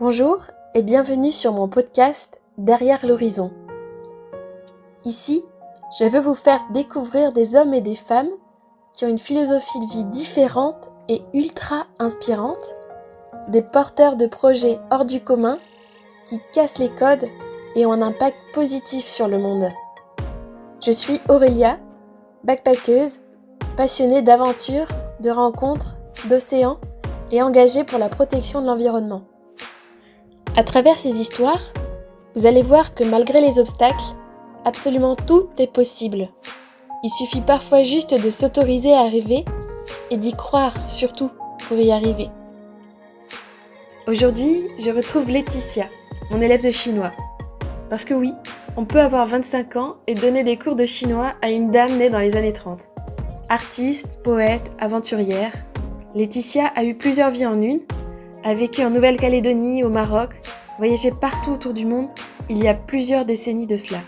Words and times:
Bonjour 0.00 0.38
et 0.74 0.82
bienvenue 0.82 1.30
sur 1.30 1.52
mon 1.52 1.68
podcast 1.68 2.40
Derrière 2.58 3.06
l'horizon. 3.06 3.52
Ici, 5.04 5.44
je 5.96 6.04
veux 6.04 6.18
vous 6.18 6.34
faire 6.34 6.58
découvrir 6.72 7.30
des 7.30 7.54
hommes 7.54 7.72
et 7.72 7.80
des 7.80 7.94
femmes 7.94 8.30
qui 8.92 9.04
ont 9.04 9.08
une 9.08 9.20
philosophie 9.20 9.78
de 9.78 9.92
vie 9.92 10.04
différente 10.06 10.90
et 11.08 11.22
ultra 11.32 11.84
inspirante, 12.00 12.74
des 13.46 13.62
porteurs 13.62 14.16
de 14.16 14.26
projets 14.26 14.80
hors 14.90 15.04
du 15.04 15.20
commun 15.20 15.58
qui 16.24 16.40
cassent 16.52 16.78
les 16.78 16.92
codes 16.92 17.28
et 17.76 17.86
ont 17.86 17.92
un 17.92 18.02
impact 18.02 18.36
positif 18.52 19.04
sur 19.04 19.28
le 19.28 19.38
monde. 19.38 19.70
Je 20.84 20.90
suis 20.90 21.20
Aurélia, 21.28 21.78
backpackeuse, 22.42 23.20
passionnée 23.76 24.22
d'aventures, 24.22 24.88
de 25.22 25.30
rencontres, 25.30 25.98
d'océans 26.28 26.78
et 27.30 27.42
engagée 27.42 27.84
pour 27.84 28.00
la 28.00 28.08
protection 28.08 28.60
de 28.60 28.66
l'environnement. 28.66 29.22
À 30.56 30.62
travers 30.62 31.00
ces 31.00 31.18
histoires, 31.18 31.72
vous 32.36 32.46
allez 32.46 32.62
voir 32.62 32.94
que 32.94 33.02
malgré 33.02 33.40
les 33.40 33.58
obstacles, 33.58 34.14
absolument 34.64 35.16
tout 35.16 35.48
est 35.58 35.72
possible. 35.72 36.28
Il 37.02 37.10
suffit 37.10 37.40
parfois 37.40 37.82
juste 37.82 38.14
de 38.14 38.30
s'autoriser 38.30 38.94
à 38.94 39.02
rêver 39.02 39.44
et 40.12 40.16
d'y 40.16 40.32
croire 40.32 40.88
surtout 40.88 41.32
pour 41.66 41.76
y 41.78 41.90
arriver. 41.90 42.28
Aujourd'hui, 44.06 44.68
je 44.78 44.92
retrouve 44.92 45.28
Laetitia, 45.28 45.88
mon 46.30 46.40
élève 46.40 46.62
de 46.62 46.70
chinois. 46.70 47.10
Parce 47.90 48.04
que 48.04 48.14
oui, 48.14 48.32
on 48.76 48.84
peut 48.84 49.00
avoir 49.00 49.26
25 49.26 49.74
ans 49.74 49.96
et 50.06 50.14
donner 50.14 50.44
des 50.44 50.56
cours 50.56 50.76
de 50.76 50.86
chinois 50.86 51.32
à 51.42 51.50
une 51.50 51.72
dame 51.72 51.98
née 51.98 52.10
dans 52.10 52.20
les 52.20 52.36
années 52.36 52.52
30. 52.52 52.90
Artiste, 53.48 54.22
poète, 54.22 54.70
aventurière, 54.78 55.50
Laetitia 56.14 56.66
a 56.76 56.84
eu 56.84 56.94
plusieurs 56.94 57.30
vies 57.30 57.46
en 57.46 57.60
une 57.60 57.80
a 58.44 58.52
vécu 58.52 58.84
en 58.84 58.90
Nouvelle-Calédonie, 58.90 59.84
au 59.84 59.88
Maroc, 59.88 60.34
voyagé 60.76 61.10
partout 61.10 61.52
autour 61.52 61.72
du 61.72 61.86
monde 61.86 62.08
il 62.50 62.62
y 62.62 62.68
a 62.68 62.74
plusieurs 62.74 63.24
décennies 63.24 63.66
de 63.66 63.78
cela. 63.78 64.00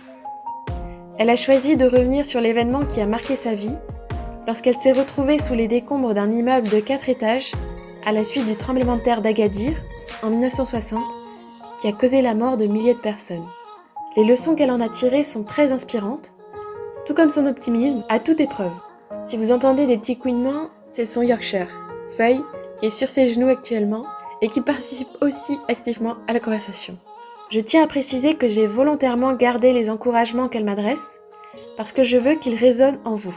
Elle 1.18 1.30
a 1.30 1.36
choisi 1.36 1.76
de 1.76 1.86
revenir 1.86 2.26
sur 2.26 2.42
l'événement 2.42 2.84
qui 2.84 3.00
a 3.00 3.06
marqué 3.06 3.34
sa 3.34 3.54
vie 3.54 3.74
lorsqu'elle 4.46 4.74
s'est 4.74 4.92
retrouvée 4.92 5.38
sous 5.38 5.54
les 5.54 5.68
décombres 5.68 6.12
d'un 6.12 6.30
immeuble 6.30 6.68
de 6.68 6.80
4 6.80 7.08
étages 7.08 7.52
à 8.04 8.12
la 8.12 8.22
suite 8.22 8.46
du 8.46 8.56
tremblement 8.56 8.96
de 8.96 9.02
terre 9.02 9.22
d'Agadir 9.22 9.72
en 10.22 10.28
1960 10.28 11.02
qui 11.80 11.88
a 11.88 11.92
causé 11.92 12.20
la 12.20 12.34
mort 12.34 12.58
de 12.58 12.66
milliers 12.66 12.94
de 12.94 12.98
personnes. 12.98 13.46
Les 14.18 14.24
leçons 14.24 14.54
qu'elle 14.54 14.70
en 14.70 14.82
a 14.82 14.90
tirées 14.90 15.24
sont 15.24 15.44
très 15.44 15.72
inspirantes, 15.72 16.32
tout 17.06 17.14
comme 17.14 17.30
son 17.30 17.46
optimisme 17.46 18.04
à 18.10 18.18
toute 18.18 18.40
épreuve. 18.40 18.72
Si 19.22 19.38
vous 19.38 19.50
entendez 19.50 19.86
des 19.86 19.96
petits 19.96 20.18
couinements, 20.18 20.68
c'est 20.88 21.06
son 21.06 21.22
Yorkshire, 21.22 21.68
Feuille, 22.16 22.42
qui 22.78 22.86
est 22.86 22.90
sur 22.90 23.08
ses 23.08 23.28
genoux 23.28 23.48
actuellement 23.48 24.04
et 24.42 24.48
qui 24.48 24.60
participe 24.60 25.08
aussi 25.20 25.58
activement 25.68 26.16
à 26.28 26.32
la 26.32 26.40
conversation. 26.40 26.98
Je 27.50 27.60
tiens 27.60 27.84
à 27.84 27.86
préciser 27.86 28.34
que 28.34 28.48
j'ai 28.48 28.66
volontairement 28.66 29.32
gardé 29.34 29.72
les 29.72 29.88
encouragements 29.88 30.48
qu'elle 30.48 30.64
m'adresse 30.64 31.18
parce 31.76 31.92
que 31.92 32.04
je 32.04 32.16
veux 32.16 32.34
qu'ils 32.34 32.56
résonnent 32.56 32.98
en 33.04 33.14
vous. 33.14 33.34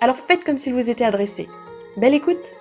Alors 0.00 0.16
faites 0.16 0.42
comme 0.44 0.58
s'ils 0.58 0.74
vous 0.74 0.90
étaient 0.90 1.04
adressés. 1.04 1.48
Belle 1.96 2.14
écoute 2.14 2.54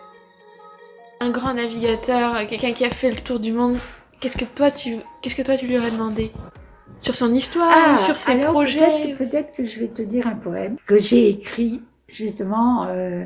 Un 1.20 1.30
grand 1.30 1.54
navigateur, 1.54 2.46
quelqu'un 2.48 2.74
qui 2.74 2.86
a 2.86 2.90
fait 2.90 3.09
le 3.09 3.18
tour 3.18 3.40
du 3.40 3.52
monde, 3.54 3.78
qu'est-ce 4.20 4.38
que 4.38 4.46
toi 4.46 4.70
tu, 4.70 4.98
qu'est-ce 5.22 5.36
que 5.36 5.42
toi 5.42 5.56
tu 5.58 5.66
lui 5.68 5.78
aurais 5.78 5.92
demandé? 5.92 6.32
Sur 7.00 7.16
son 7.16 7.34
histoire, 7.34 7.72
Ah, 7.74 7.98
sur 7.98 8.16
ses 8.16 8.34
alors 8.34 8.52
projets 8.52 8.80
Peut-être, 8.80 9.18
peut-être 9.18 9.54
que 9.56 9.64
je 9.64 9.80
vais 9.80 9.88
te 9.88 10.02
dire 10.02 10.28
un 10.28 10.36
poème 10.36 10.76
que 10.86 11.00
j'ai 11.00 11.30
écrit 11.30 11.82
justement 12.08 12.86
euh, 12.90 13.24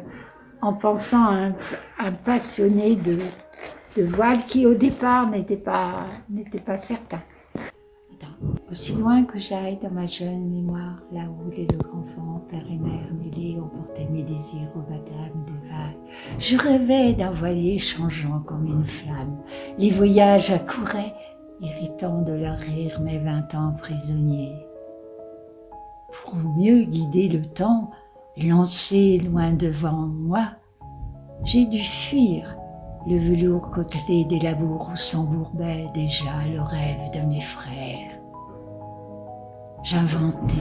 en 0.62 0.74
pensant 0.74 1.26
à 1.26 1.34
un, 1.34 1.56
un 2.00 2.12
passionné 2.12 2.96
de, 2.96 3.18
de 3.96 4.04
voile 4.04 4.46
qui 4.46 4.66
au 4.66 4.74
départ 4.74 5.30
n'était 5.30 5.56
pas, 5.58 6.06
n'était 6.30 6.60
pas 6.60 6.78
certain. 6.78 7.22
Aussi 8.70 8.94
loin 8.94 9.24
que 9.24 9.40
j'aille 9.40 9.78
dans 9.82 9.92
ma 9.92 10.08
jeune 10.08 10.50
mémoire, 10.50 11.02
là 11.12 11.22
où 11.30 11.50
les 11.52 11.66
deux 11.66 11.78
grands 11.78 12.00
enfants, 12.00 12.46
père 12.50 12.66
et 12.68 12.78
mère 12.78 13.14
mêlés, 13.14 13.58
porté 13.74 14.08
mes 14.12 14.24
désirs 14.24 14.72
aux 14.76 14.92
baptêmes 14.92 15.46
des 15.46 15.70
vagues. 15.70 16.40
Je 16.40 16.58
rêvais 16.58 17.14
d'un 17.14 17.32
voilier 17.32 17.78
changeant 17.78 18.40
comme 18.40 18.66
une 18.66 18.84
flamme. 18.84 19.38
Les 19.78 19.92
voyages 19.92 20.52
accouraient, 20.52 21.14
irritant 21.62 22.24
de 22.24 22.34
leur 22.34 22.58
rire 22.58 23.00
mes 23.02 23.20
vingt 23.20 23.54
ans 23.56 23.74
prisonniers. 23.78 24.68
Pour 26.12 26.36
mieux 26.36 26.84
guider 26.84 27.30
le 27.30 27.46
temps, 27.46 27.92
lancé 28.38 29.20
loin 29.20 29.54
devant 29.54 30.08
moi, 30.08 30.48
j'ai 31.44 31.66
dû 31.66 31.80
fuir 31.80 32.58
le 33.08 33.18
velours 33.18 33.70
côtelé 33.70 34.26
des 34.26 34.40
labours 34.40 34.90
où 34.92 34.96
s'embourbait 34.96 35.90
déjà 35.94 36.46
le 36.48 36.62
rêve 36.62 37.12
de 37.14 37.28
mes 37.28 37.42
frères. 37.42 38.20
J'inventais 39.84 40.56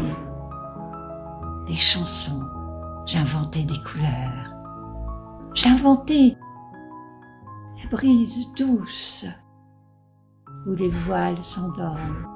des 1.66 1.76
chansons, 1.76 2.42
j'inventais 3.06 3.64
des 3.64 3.80
couleurs, 3.82 4.54
j'inventais 5.54 6.36
la 7.82 7.90
brise 7.90 8.46
douce 8.56 9.26
où 10.66 10.72
les 10.72 10.90
voiles 10.90 11.42
s'endorment. 11.42 12.33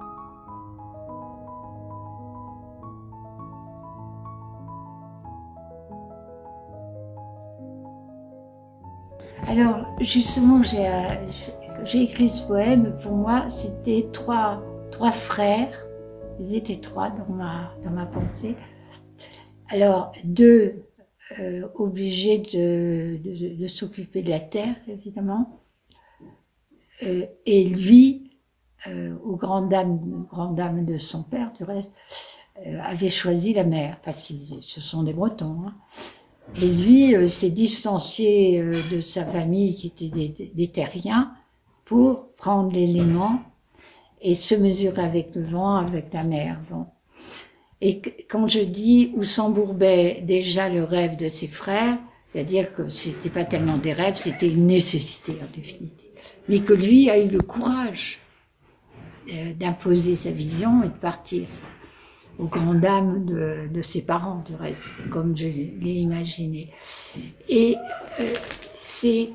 Alors, 9.49 9.87
justement, 10.01 10.63
j'ai 10.63 10.87
euh, 10.87 10.93
j'ai 11.85 12.03
écrit 12.03 12.29
ce 12.29 12.43
poème. 12.43 12.97
Pour 13.03 13.13
moi, 13.13 13.49
c'était 13.51 14.09
trois, 14.13 14.63
frères. 15.13 15.87
Ils 16.41 16.55
étaient 16.55 16.81
trois 16.81 17.11
dans 17.11 17.33
ma, 17.33 17.73
dans 17.85 17.91
ma 17.91 18.07
pensée. 18.07 18.57
Alors, 19.71 20.13
deux 20.25 20.85
euh, 21.39 21.69
obligés 21.75 22.39
de, 22.39 23.67
s'occuper 23.67 24.23
de 24.23 24.31
la 24.31 24.41
terre, 24.41 24.77
évidemment. 24.87 25.63
Euh, 27.05 27.27
et 27.47 27.65
lui, 27.65 28.39
euh, 28.87 29.17
aux 29.23 29.37
grandes 29.37 29.69
de 29.71 30.99
son 30.99 31.23
père, 31.23 31.53
du 31.53 31.65
reste, 31.65 31.93
avait 32.83 33.11
choisi 33.11 33.55
la 33.55 33.63
mer, 33.63 34.01
parce 34.03 34.27
que 34.27 34.35
ce 34.35 34.81
sont 34.81 35.05
des 35.05 35.13
Bretons. 35.13 35.65
Hein. 35.67 35.77
Et 36.57 36.67
lui 36.67 37.15
euh, 37.15 37.27
s'est 37.29 37.51
distancié 37.51 38.61
euh, 38.61 38.83
de 38.91 39.01
sa 39.01 39.25
famille 39.25 39.75
qui 39.75 39.89
était 39.89 40.09
des, 40.09 40.53
des 40.53 40.67
terriens 40.69 41.33
pour 41.85 42.27
prendre 42.35 42.73
l'élément 42.75 43.41
et 44.21 44.35
se 44.35 44.55
mesurer 44.55 45.03
avec 45.03 45.35
le 45.35 45.43
vent, 45.43 45.77
avec 45.77 46.13
la 46.13 46.25
mer. 46.25 46.61
Bon. 46.71 46.87
Et 47.81 48.01
quand 48.29 48.49
je 48.49 48.61
dis 48.61 49.13
où 49.17 49.23
s'embourbait 49.23 50.23
déjà 50.27 50.69
le 50.69 50.83
rêve 50.83 51.17
de 51.17 51.29
ses 51.29 51.47
frères, 51.47 51.99
c'est-à-dire 52.29 52.75
que 52.75 52.89
c'était 52.89 53.31
pas 53.31 53.45
tellement 53.45 53.79
des 53.79 53.93
rêves, 53.93 54.17
c'était 54.17 54.49
une 54.49 54.67
nécessité 54.67 55.33
en 55.43 55.57
définitive. 55.57 56.11
Mais 56.49 56.61
que 56.61 56.73
lui 56.73 57.09
a 57.09 57.19
eu 57.19 57.29
le 57.29 57.41
courage 57.41 58.19
euh, 59.33 59.53
d'imposer 59.55 60.15
sa 60.15 60.31
vision 60.31 60.83
et 60.83 60.89
de 60.89 60.93
partir 60.93 61.47
aux 62.39 62.47
grandes 62.47 62.81
dames 62.81 63.25
de, 63.25 63.83
ses 63.83 64.03
parents, 64.03 64.45
du 64.49 64.55
reste, 64.55 64.83
comme 65.11 65.37
je 65.37 65.47
l'ai 65.47 65.95
imaginé. 65.95 66.71
Et 67.49 67.77
euh, 68.21 68.25
c'est, 68.81 69.31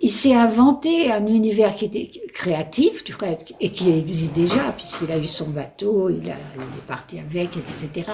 il 0.00 0.10
s'est 0.10 0.34
inventé 0.34 1.10
un 1.12 1.26
univers 1.26 1.74
qui 1.74 1.84
était 1.84 2.10
créatif, 2.32 3.04
du 3.04 3.14
reste, 3.14 3.54
et 3.60 3.70
qui 3.70 3.90
existe 3.90 4.32
déjà, 4.32 4.72
puisqu'il 4.76 5.10
a 5.12 5.18
eu 5.18 5.26
son 5.26 5.50
bateau, 5.50 6.08
il, 6.08 6.30
a, 6.30 6.34
est 6.34 6.86
parti 6.86 7.18
avec, 7.18 7.50
etc. 7.56 8.10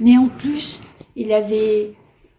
Mais 0.00 0.16
en 0.16 0.28
plus, 0.28 0.82
il 1.14 1.32
avait, 1.32 1.92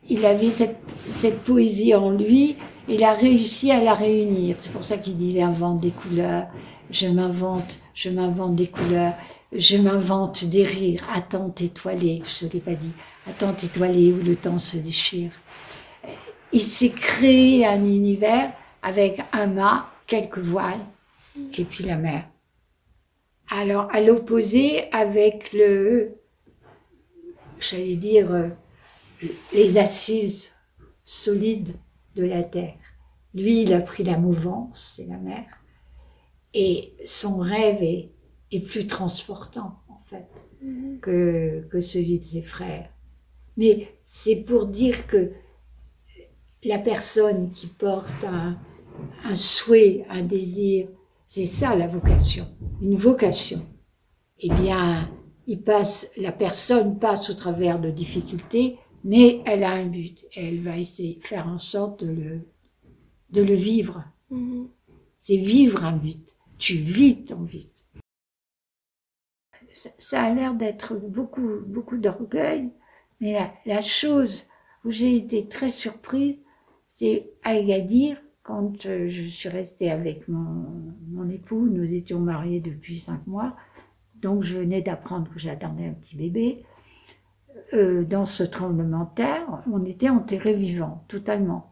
il 0.09 0.25
avait 0.25 0.51
cette 0.51 1.41
poésie 1.43 1.95
en 1.95 2.11
lui, 2.11 2.55
il 2.87 3.03
a 3.03 3.13
réussi 3.13 3.71
à 3.71 3.81
la 3.81 3.93
réunir. 3.93 4.57
C'est 4.59 4.71
pour 4.71 4.83
ça 4.83 4.97
qu'il 4.97 5.15
dit, 5.15 5.31
il 5.31 5.41
invente 5.41 5.79
des 5.79 5.91
couleurs, 5.91 6.47
je 6.91 7.07
m'invente, 7.07 7.79
je 7.93 8.09
m'invente 8.09 8.55
des 8.55 8.67
couleurs, 8.67 9.13
je 9.57 9.77
m'invente 9.77 10.45
des 10.45 10.63
rires, 10.63 11.03
attentes 11.13 11.61
étoilées, 11.61 12.21
je 12.25 12.47
l'ai 12.47 12.59
pas 12.59 12.75
dit, 12.75 12.91
attentes 13.27 13.63
étoilées 13.63 14.11
où 14.11 14.21
le 14.21 14.35
temps 14.35 14.57
se 14.57 14.77
déchire. 14.77 15.31
Il 16.51 16.61
s'est 16.61 16.91
créé 16.91 17.65
un 17.65 17.83
univers 17.83 18.51
avec 18.81 19.21
un 19.33 19.47
mât, 19.47 19.89
quelques 20.07 20.39
voiles, 20.39 20.85
et 21.57 21.65
puis 21.65 21.83
la 21.83 21.97
mer. 21.97 22.25
Alors, 23.49 23.87
à 23.93 24.01
l'opposé, 24.01 24.91
avec 24.91 25.53
le, 25.53 26.15
j'allais 27.59 27.95
dire, 27.95 28.29
les 29.53 29.77
assises 29.77 30.51
solides 31.03 31.75
de 32.15 32.25
la 32.25 32.43
terre. 32.43 32.75
Lui, 33.33 33.63
il 33.63 33.73
a 33.73 33.81
pris 33.81 34.03
la 34.03 34.17
mouvance, 34.17 34.95
c'est 34.95 35.05
la 35.05 35.17
mer. 35.17 35.45
Et 36.53 36.93
son 37.05 37.37
rêve 37.37 37.83
est, 37.83 38.11
est 38.51 38.59
plus 38.61 38.87
transportant, 38.87 39.79
en 39.89 39.99
fait, 40.05 40.27
que, 41.01 41.61
que 41.69 41.79
celui 41.81 42.19
de 42.19 42.23
ses 42.23 42.41
frères. 42.41 42.89
Mais 43.57 43.87
c'est 44.03 44.37
pour 44.37 44.67
dire 44.67 45.07
que 45.07 45.31
la 46.63 46.79
personne 46.79 47.49
qui 47.51 47.67
porte 47.67 48.23
un, 48.27 48.57
un 49.23 49.35
souhait, 49.35 50.05
un 50.09 50.23
désir, 50.23 50.87
C'est 51.27 51.47
ça 51.47 51.75
la 51.75 51.87
vocation, 51.87 52.47
une 52.81 52.95
vocation. 52.95 53.65
Eh 54.39 54.49
bien, 54.49 55.09
il 55.47 55.59
passe, 55.61 56.07
la 56.17 56.31
personne 56.31 56.99
passe 56.99 57.29
au 57.29 57.33
travers 57.33 57.79
de 57.79 57.89
difficultés, 57.89 58.77
mais 59.03 59.41
elle 59.45 59.63
a 59.63 59.71
un 59.71 59.85
but. 59.87 60.25
Et 60.35 60.47
elle 60.49 60.59
va 60.59 60.77
essayer 60.77 61.15
de 61.15 61.23
faire 61.23 61.47
en 61.47 61.57
sorte 61.57 62.03
de 62.03 62.11
le, 62.11 62.41
de 63.31 63.41
le 63.41 63.53
vivre. 63.55 64.03
Mhm. 64.29 64.67
C'est 65.17 65.37
vivre 65.37 65.83
un 65.83 65.97
but. 65.97 66.37
Tu 66.57 66.75
vis 66.75 67.25
ton 67.25 67.41
but. 67.41 67.74
Ça, 69.99 70.23
a 70.23 70.33
l'air 70.33 70.53
d'être 70.55 70.95
beaucoup, 70.95 71.59
beaucoup 71.67 71.97
d'orgueil, 71.97 72.71
mais 73.19 73.33
la, 73.33 73.51
la 73.65 73.81
chose 73.81 74.47
où 74.83 74.91
j'ai 74.91 75.15
été 75.17 75.47
très 75.47 75.69
surprise, 75.69 76.37
c'est 76.87 77.31
à 77.43 77.51
Agadir, 77.51 78.17
quand 78.43 78.85
euh, 78.85 79.07
je 79.09 79.23
suis 79.23 79.49
restée 79.49 79.91
avec 79.91 80.27
mon, 80.27 80.65
mon 81.09 81.29
époux, 81.29 81.67
nous 81.67 81.83
étions 81.83 82.19
mariés 82.19 82.61
depuis 82.61 82.99
cinq 82.99 83.25
mois, 83.27 83.53
donc 84.15 84.43
je 84.43 84.57
venais 84.57 84.81
d'apprendre 84.81 85.29
que 85.31 85.39
j'attendais 85.39 85.87
un 85.87 85.93
petit 85.93 86.15
bébé. 86.15 86.63
Euh, 87.73 88.03
dans 88.03 88.25
ce 88.25 88.43
tremblement 88.43 89.05
de 89.05 89.15
terre, 89.15 89.63
on 89.71 89.83
était 89.85 90.09
enterrés 90.09 90.53
vivants, 90.53 91.03
totalement. 91.07 91.71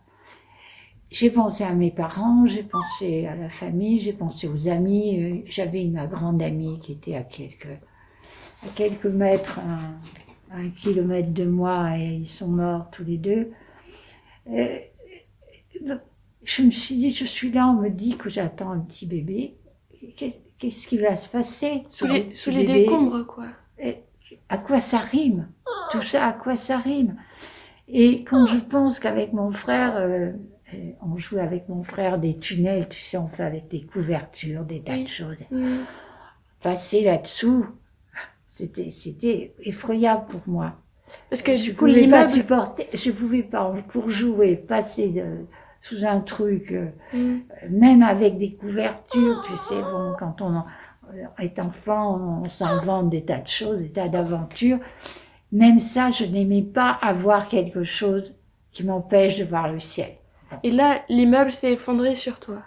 J'ai 1.09 1.29
pensé 1.29 1.63
à 1.63 1.73
mes 1.73 1.91
parents, 1.91 2.45
j'ai 2.47 2.63
pensé 2.63 3.27
à 3.27 3.35
la 3.35 3.49
famille, 3.49 3.99
j'ai 3.99 4.13
pensé 4.13 4.47
aux 4.47 4.67
amis. 4.67 5.21
Euh, 5.21 5.41
J'avais 5.45 5.85
ma 5.85 6.07
grande 6.07 6.41
amie 6.41 6.79
qui 6.79 6.93
était 6.93 7.15
à 7.15 7.23
quelques, 7.23 7.79
à 8.65 8.69
quelques 8.75 9.05
mètres, 9.05 9.59
un, 9.59 9.93
un 10.51 10.69
kilomètre 10.69 11.31
de 11.31 11.45
moi, 11.45 11.97
et 11.97 12.13
ils 12.13 12.27
sont 12.27 12.47
morts 12.47 12.89
tous 12.91 13.03
les 13.03 13.17
deux. 13.17 13.51
Je 16.43 16.61
me 16.61 16.71
suis 16.71 16.95
dit, 16.95 17.11
je 17.11 17.25
suis 17.25 17.51
là, 17.51 17.67
on 17.69 17.81
me 17.81 17.89
dit 17.89 18.17
que 18.17 18.29
j'attends 18.29 18.71
un 18.71 18.79
petit 18.79 19.05
bébé. 19.05 19.55
Qu'est- 20.15 20.41
Qu'est-ce 20.59 20.87
qui 20.87 20.97
va 20.97 21.15
se 21.17 21.27
passer 21.27 21.83
Sous 21.89 22.05
les, 22.13 22.35
sous 22.35 22.49
décombres, 22.65 23.25
quoi. 23.25 23.47
Et 23.77 23.97
à 24.47 24.57
quoi 24.57 24.79
ça 24.79 24.99
rime? 24.99 25.49
Tout 25.91 26.01
ça, 26.01 26.25
à 26.25 26.31
quoi 26.31 26.55
ça 26.55 26.77
rime? 26.77 27.17
Et 27.89 28.23
quand 28.23 28.45
je 28.45 28.57
pense 28.59 28.97
qu'avec 28.99 29.33
mon 29.33 29.51
frère, 29.51 29.97
euh, 29.97 30.31
euh, 30.73 30.91
on 31.01 31.17
joue 31.17 31.37
avec 31.39 31.67
mon 31.67 31.83
frère 31.83 32.17
des 32.17 32.37
tunnels, 32.37 32.87
tu 32.87 33.01
sais, 33.01 33.17
on 33.17 33.27
fait 33.27 33.43
avec 33.43 33.67
des 33.67 33.81
couvertures, 33.81 34.63
des 34.63 34.81
tas 34.81 34.97
de 34.97 35.07
choses. 35.07 35.39
Passer 36.61 37.03
là-dessous, 37.03 37.65
c'était, 38.55 38.91
c'était 38.91 39.55
effroyable 39.63 40.25
pour 40.27 40.41
moi. 40.45 40.73
Parce 41.29 41.41
que 41.41 41.57
je 41.57 41.63
du 41.63 41.73
coup, 41.75 41.85
pouvais 41.87 42.07
pas 42.07 42.29
supporter, 42.29 42.87
je 42.93 43.09
pouvais 43.09 43.41
pas, 43.41 43.73
pour 43.89 44.09
jouer, 44.11 44.55
passer 44.55 45.09
de- 45.09 45.45
sous 45.81 46.05
un 46.05 46.19
truc, 46.19 46.71
euh, 46.71 46.89
Mhm. 47.13 47.41
même 47.71 48.03
avec 48.03 48.37
des 48.37 48.53
couvertures, 48.53 49.41
tu 49.41 49.55
sais, 49.57 49.81
bon, 49.81 50.13
quand 50.19 50.39
on 50.41 50.55
en- 50.57 50.65
est 51.39 51.57
enfant, 51.59 52.41
on 52.43 52.49
s'invente 52.49 53.09
des 53.09 53.23
tas 53.25 53.39
de 53.39 53.47
choses, 53.47 53.81
des 53.81 53.89
tas 53.91 54.07
d'aventures. 54.07 54.79
Même 55.51 55.79
ça, 55.79 56.11
je 56.11 56.25
n'aimais 56.25 56.61
pas 56.61 56.91
avoir 57.01 57.47
quelque 57.47 57.83
chose 57.83 58.33
qui 58.71 58.83
m'empêche 58.83 59.39
de 59.39 59.45
voir 59.45 59.71
le 59.73 59.79
ciel. 59.79 60.11
Et 60.61 60.69
là, 60.69 61.01
l'immeuble 61.09 61.51
s'est 61.51 61.73
effondré 61.73 62.13
sur 62.15 62.39
toi. 62.39 62.61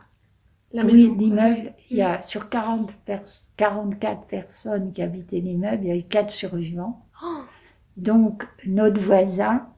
Maison. 0.83 1.15
l'immeuble, 1.17 1.75
il 1.91 1.97
y 1.99 2.03
a 2.03 2.23
sur 2.27 2.49
40 2.49 2.93
pers- 3.05 3.45
44 3.57 4.27
personnes 4.27 4.93
qui 4.93 5.03
habitaient 5.03 5.41
l'immeuble, 5.41 5.85
il 5.85 5.89
y 5.89 5.93
a 5.93 5.97
eu 5.97 6.03
4 6.05 6.31
survivants. 6.33 7.07
Oh, 7.23 7.45
Donc, 7.97 8.47
notre 8.67 9.01
voisin, 9.01 9.69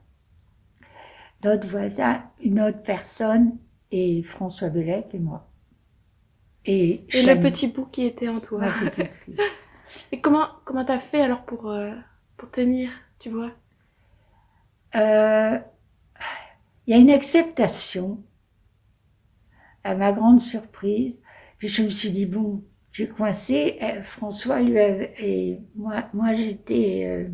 notre 1.43 1.67
voisin, 1.67 2.23
une 2.41 2.61
autre 2.61 2.81
personne, 2.83 3.57
et 3.91 4.23
François 4.23 4.69
Bellec 4.69 5.07
et 5.13 5.19
moi. 5.19 5.47
Et, 6.65 7.05
et 7.13 7.21
le 7.23 7.39
petit 7.39 7.67
bout 7.67 7.85
qui 7.85 8.03
était 8.05 8.27
en 8.29 8.39
toi. 8.39 8.61
Et 10.11 10.21
comment 10.21 10.47
comment 10.65 10.85
t'as 10.85 10.99
fait 10.99 11.21
alors 11.21 11.43
pour 11.45 11.69
euh, 11.71 11.95
pour 12.37 12.51
tenir, 12.51 12.91
tu 13.19 13.29
vois? 13.31 13.51
Euh, 14.95 15.59
il 16.87 16.91
y 16.91 16.97
a 16.97 16.99
une 17.01 17.09
acceptation, 17.11 18.21
à 19.83 19.95
ma 19.95 20.11
grande 20.11 20.41
surprise. 20.41 21.19
Puis 21.57 21.67
je 21.67 21.83
me 21.83 21.89
suis 21.89 22.11
dit, 22.11 22.25
bon, 22.25 22.63
j'ai 22.91 23.07
coincé. 23.07 23.77
Euh, 23.81 24.01
François 24.03 24.61
lui 24.61 24.79
avait, 24.79 25.13
et 25.19 25.59
moi, 25.75 26.05
moi 26.13 26.33
j'étais, 26.33 27.05
euh, 27.05 27.29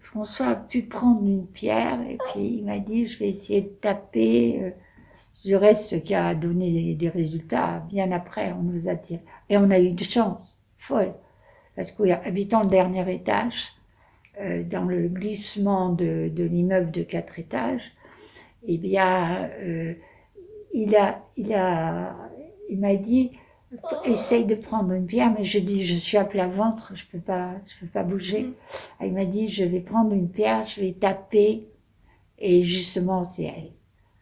François 0.00 0.48
a 0.48 0.56
pu 0.56 0.82
prendre 0.82 1.26
une 1.26 1.46
pierre 1.46 2.00
et 2.08 2.18
puis 2.32 2.58
il 2.58 2.64
m'a 2.64 2.78
dit, 2.78 3.06
je 3.06 3.18
vais 3.18 3.30
essayer 3.30 3.62
de 3.62 3.68
taper. 3.68 4.62
euh, 4.62 4.70
du 5.44 5.56
reste, 5.56 5.88
ce 5.88 5.96
qui 5.96 6.14
a 6.14 6.34
donné 6.34 6.94
des, 6.94 7.08
résultats 7.08 7.84
bien 7.88 8.12
après, 8.12 8.52
on 8.52 8.62
nous 8.62 8.88
a 8.88 8.96
tiré. 8.96 9.22
Et 9.48 9.56
on 9.56 9.70
a 9.70 9.78
eu 9.78 9.92
de 9.92 10.04
chance, 10.04 10.56
folle. 10.78 11.14
Parce 11.76 11.90
qu'habitant 11.92 12.62
le 12.62 12.68
dernier 12.68 13.10
étage, 13.12 13.72
euh, 14.40 14.62
dans 14.62 14.84
le 14.84 15.08
glissement 15.08 15.90
de, 15.90 16.30
de 16.32 16.44
l'immeuble 16.44 16.90
de 16.90 17.02
quatre 17.02 17.38
étages, 17.38 17.92
eh 18.66 18.76
bien, 18.76 19.48
euh, 19.62 19.94
il 20.72 20.94
a, 20.96 21.22
il 21.36 21.52
a, 21.54 22.16
il 22.68 22.78
m'a 22.78 22.94
dit, 22.94 23.32
essaye 24.04 24.46
de 24.46 24.54
prendre 24.54 24.92
une 24.92 25.06
pierre, 25.06 25.32
mais 25.36 25.44
je 25.44 25.58
dis, 25.58 25.84
je 25.84 25.94
suis 25.94 26.16
à 26.16 26.24
plat 26.24 26.48
ventre, 26.48 26.92
je 26.94 27.04
peux 27.06 27.20
pas, 27.20 27.52
je 27.66 27.80
peux 27.80 27.90
pas 27.90 28.02
bouger. 28.02 28.42
Mm. 28.42 28.54
Ah, 28.98 29.06
Il 29.06 29.12
m'a 29.12 29.24
dit, 29.24 29.48
je 29.48 29.64
vais 29.64 29.80
prendre 29.80 30.12
une 30.12 30.28
pierre, 30.28 30.66
je 30.66 30.80
vais 30.80 30.92
taper, 30.92 31.68
et 32.38 32.62
justement, 32.62 33.24
c'est, 33.24 33.52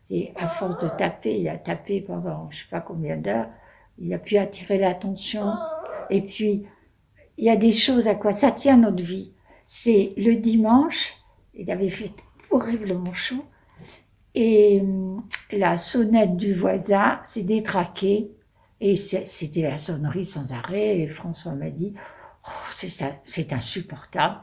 c'est 0.01 0.33
à 0.37 0.49
force 0.49 0.83
de 0.83 0.89
taper, 0.89 1.39
il 1.39 1.49
a 1.49 1.57
tapé 1.57 2.01
pendant 2.01 2.51
je 2.51 2.59
sais 2.59 2.69
pas 2.71 2.81
combien 2.81 3.17
d'heures, 3.17 3.49
il 3.99 4.13
a 4.13 4.19
pu 4.19 4.37
attirer 4.37 4.79
l'attention, 4.79 5.53
et 6.11 6.23
puis, 6.23 6.65
il 7.37 7.45
y 7.45 7.51
a 7.51 7.57
des 7.57 7.73
choses 7.73 8.09
à 8.09 8.15
quoi 8.15 8.33
ça 8.33 8.51
tient 8.51 8.77
notre 8.77 9.03
vie. 9.03 9.33
C'est 9.65 10.13
le 10.17 10.35
dimanche, 10.35 11.15
il 11.55 11.71
avait 11.71 11.89
fait 11.89 12.13
horriblement 12.51 13.13
chaud, 13.13 13.45
et 14.35 14.81
hum, 14.81 15.25
la 15.53 15.79
sonnette 15.79 16.37
du 16.37 16.53
voisin 16.53 17.21
s'est 17.25 17.43
détraquée, 17.43 18.31
et 18.81 18.97
c'était 18.97 19.63
la 19.63 19.79
sonnerie 19.79 20.25
sans 20.25 20.53
arrêt, 20.53 21.07
François 21.09 21.53
m'a 21.53 21.71
dit, 21.71 21.95
oh, 22.47 22.87
c'est 23.25 23.53
insupportable. 23.53 24.41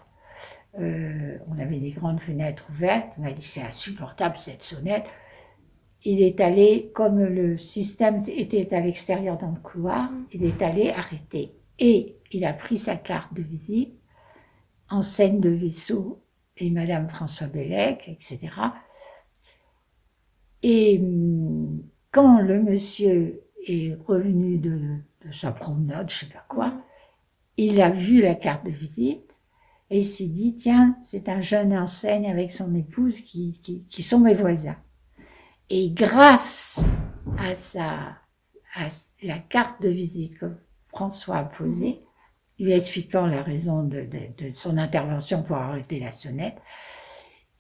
Euh, 0.78 1.38
on 1.48 1.58
avait 1.58 1.80
des 1.80 1.92
grandes 1.92 2.20
fenêtres 2.20 2.66
ouvertes, 2.72 3.08
il 3.18 3.24
m'a 3.24 3.32
dit, 3.32 3.46
c'est 3.46 3.62
insupportable 3.62 4.36
cette 4.42 4.64
sonnette. 4.64 5.06
Il 6.04 6.22
est 6.22 6.40
allé, 6.42 6.92
comme 6.94 7.24
le 7.24 7.58
système 7.58 8.22
était 8.28 8.74
à 8.76 8.82
l'extérieur 8.82 9.38
dans 9.38 9.52
le 9.52 9.60
couloir, 9.60 10.10
il 10.34 10.44
est 10.44 10.62
allé 10.62 10.92
arrêter. 10.92 11.54
Et 11.80 12.18
il 12.32 12.46
a 12.46 12.54
pris 12.54 12.78
sa 12.78 12.96
carte 12.96 13.34
de 13.34 13.42
visite, 13.42 13.94
enseigne 14.90 15.40
de 15.40 15.50
vaisseau 15.50 16.22
et 16.58 16.70
Madame 16.70 17.10
François 17.10 17.48
Bellec, 17.48 18.08
etc. 18.08 18.52
Et 20.68 20.98
hum, 20.98 21.84
quand 22.10 22.40
le 22.42 22.60
monsieur 22.60 23.44
est 23.68 23.96
revenu 24.08 24.58
de, 24.58 24.98
sa 25.32 25.52
promenade, 25.52 26.10
je 26.10 26.22
sais 26.22 26.26
pas 26.26 26.44
quoi, 26.50 26.74
il 27.56 27.80
a 27.80 27.92
vu 27.92 28.20
la 28.20 28.34
carte 28.34 28.66
de 28.66 28.72
visite 28.72 29.30
et 29.92 30.00
il 30.00 30.04
s'est 30.04 30.26
dit, 30.26 30.56
tiens, 30.56 30.98
c'est 31.04 31.30
un 31.30 31.44
jeune 31.44 31.72
enseigne 31.78 32.26
avec 32.26 32.52
son 32.52 32.74
épouse 32.74 33.22
qui, 33.22 33.62
qui, 33.88 34.02
sont 34.02 34.20
mes 34.20 34.34
voisins. 34.34 34.78
Et 35.70 35.92
grâce 35.92 36.84
à 37.38 37.54
sa, 37.54 38.18
à 38.74 38.90
la 39.22 39.38
carte 39.38 39.84
de 39.84 39.90
visite 39.90 40.40
que 40.40 40.48
François 40.88 41.38
a 41.38 41.46
posée, 41.46 42.02
lui 42.58 42.74
expliquant 42.74 43.28
la 43.28 43.44
raison 43.44 43.84
de, 43.84 44.02
de, 44.02 44.50
de 44.50 44.56
son 44.56 44.80
intervention 44.80 45.44
pour 45.44 45.58
arrêter 45.58 46.00
la 46.00 46.12
sonnette, 46.12 46.58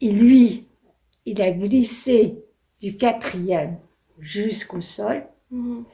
et 0.01 0.11
lui, 0.11 0.67
il 1.27 1.39
a 1.43 1.51
glissé 1.51 2.41
du 2.85 2.97
quatrième 2.97 3.79
jusqu'au 4.19 4.79
sol. 4.79 5.25
Mhm. 5.49 5.85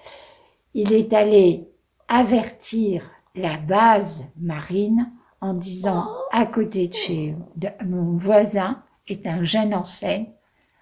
Il 0.73 0.91
est 0.91 1.13
allé 1.13 1.69
avertir 2.09 3.09
la 3.33 3.55
base 3.57 4.25
marine 4.37 5.09
en 5.39 5.53
disant 5.53 6.05
à 6.31 6.45
côté 6.45 6.89
de 6.89 6.93
chez 6.93 7.35
de- 7.55 7.69
mon 7.85 8.17
voisin 8.17 8.83
est 9.07 9.25
un 9.25 9.41
jeune 9.43 9.73
enseigne 9.73 10.27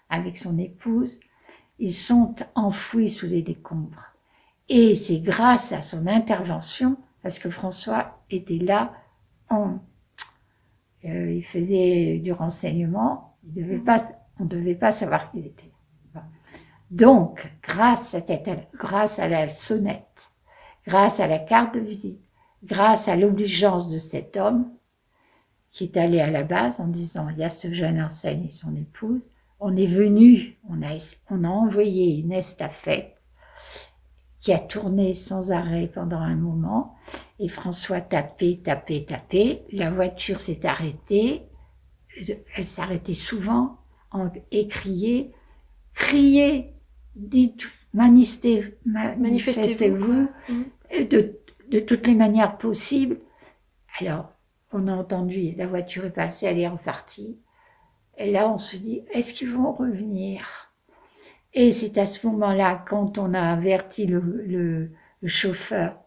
avec 0.09 0.39
son 0.39 0.57
épouse. 0.57 1.19
Ils 1.77 1.93
sont 1.93 2.35
enfouis 2.55 3.09
sous 3.11 3.27
les 3.27 3.43
décombres. 3.43 4.05
Et 4.67 4.95
c'est 4.95 5.19
grâce 5.19 5.71
à 5.71 5.83
son 5.83 6.07
intervention, 6.07 6.97
parce 7.21 7.37
que 7.37 7.49
François 7.51 8.19
était 8.31 8.57
là, 8.57 8.93
en, 9.49 9.77
euh, 11.05 11.31
il 11.31 11.43
faisait 11.43 12.17
du 12.17 12.31
renseignement, 12.33 13.37
il 13.45 13.53
devait 13.53 13.77
pas, 13.77 14.03
on 14.39 14.43
ne 14.45 14.49
devait 14.49 14.75
pas 14.75 14.91
savoir 14.91 15.29
qu'il 15.31 15.45
était 15.45 15.67
là. 15.67 15.68
Bon. 15.68 15.68
Donc, 16.91 17.51
grâce 17.61 18.15
à, 18.15 19.27
la 19.27 19.49
sonnette, 19.49 20.31
grâce 20.87 21.19
à 21.19 21.27
la 21.27 21.39
carte 21.39 21.75
de 21.75 21.79
visite, 21.79 22.21
grâce 22.63 23.07
à 23.07 23.15
l'obligeance 23.15 23.89
de 23.89 23.99
cet 23.99 24.37
homme 24.37 24.71
qui 25.71 25.83
est 25.83 25.97
allé 25.97 26.19
à 26.19 26.31
la 26.31 26.43
base 26.43 26.79
en 26.79 26.87
disant 26.87 27.29
il 27.29 27.37
y 27.37 27.43
a 27.43 27.51
ce 27.51 27.71
jeune 27.71 28.01
enseigne 28.01 28.45
et 28.47 28.51
son 28.51 28.75
épouse, 28.75 29.21
on 29.59 29.75
est 29.75 29.85
venu, 29.85 30.57
on 30.67 30.81
a, 30.81 30.89
on 31.29 31.43
a 31.43 31.47
envoyé 31.47 32.17
une 32.17 32.31
estafette 32.31 33.15
qui 34.39 34.53
a 34.53 34.59
tourné 34.59 35.13
sans 35.13 35.51
arrêt 35.51 35.87
pendant 35.87 36.19
un 36.19 36.35
moment. 36.35 36.95
Et 37.39 37.49
François 37.49 38.01
tapait, 38.01 38.61
tapait, 38.63 39.05
tapait. 39.07 39.65
La 39.71 39.91
voiture 39.91 40.39
s'est 40.39 40.65
arrêtée. 40.65 41.43
Elle 42.55 42.65
s'arrêtait 42.65 43.13
souvent 43.13 43.77
et 44.51 44.67
criait, 44.67 45.33
criait, 45.93 46.78
dites, 47.19 47.67
manifestez-vous 47.93 50.27
de, 51.11 51.39
de 51.69 51.79
toutes 51.79 52.07
les 52.07 52.15
manières 52.15 52.57
possibles. 52.57 53.19
Alors, 53.99 54.31
on 54.71 54.87
a 54.87 54.93
entendu, 54.93 55.53
la 55.57 55.67
voiture 55.67 56.05
est 56.05 56.11
passée, 56.11 56.45
elle 56.45 56.59
est 56.59 56.67
repartie. 56.67 57.37
Et 58.17 58.31
là, 58.31 58.49
on 58.49 58.59
se 58.59 58.77
dit, 58.77 59.01
est-ce 59.13 59.33
qu'ils 59.33 59.51
vont 59.51 59.71
revenir? 59.71 60.71
Et 61.53 61.71
c'est 61.71 61.97
à 61.97 62.05
ce 62.05 62.27
moment-là, 62.27 62.83
quand 62.87 63.17
on 63.17 63.33
a 63.33 63.41
averti 63.41 64.05
le, 64.05 64.19
le, 64.19 64.91
chauffeur 65.27 65.97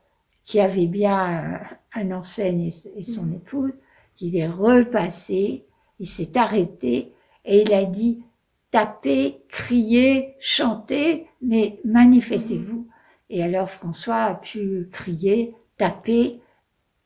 qui 0.45 0.61
avait 0.61 0.87
bien 0.87 1.61
un 1.95 2.11
enseigne 2.13 2.71
et, 2.97 3.03
son 3.03 3.25
mm. 3.25 3.35
épouse, 3.35 3.73
qu'il 4.17 4.37
est 4.37 4.49
repassé, 4.49 5.67
il 5.99 6.07
s'est 6.07 6.37
arrêté 6.37 7.13
et 7.45 7.63
il 7.63 7.73
a 7.73 7.85
dit, 7.85 8.23
tapez, 8.73 9.45
criez, 9.49 10.35
chantez, 10.41 11.29
mais 11.41 11.79
manifestez-vous. 11.85 12.89
Et 13.31 13.45
alors 13.45 13.71
François 13.71 14.25
a 14.25 14.35
pu 14.35 14.89
crier, 14.91 15.55
taper, 15.77 16.41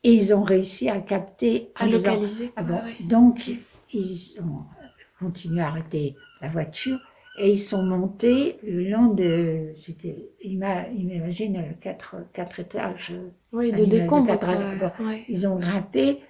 et 0.03 0.13
ils 0.13 0.33
ont 0.33 0.43
réussi 0.43 0.89
à 0.89 1.01
capter. 1.01 1.73
À 1.75 1.87
localiser. 1.87 2.53
Ah 2.57 2.63
bon, 2.63 2.81
Donc, 3.11 3.51
ils 3.93 4.37
ont 4.41 4.63
continué 5.19 5.61
à 5.61 5.69
arrêter 5.69 6.17
la 6.41 6.49
voiture 6.49 6.99
et 7.39 7.51
ils 7.51 7.59
sont 7.59 7.83
montés 7.83 8.59
le 8.63 8.89
long 8.89 9.09
de, 9.09 9.75
c'était, 9.81 10.31
imagine 10.43 11.77
quatre, 11.81 12.17
quatre 12.33 12.61
étages. 12.61 13.15
Oui, 13.53 13.73
de 13.73 13.85
décombres. 13.85 14.39
Ils 15.29 15.47
ont 15.47 15.57
grimpé 15.57 16.21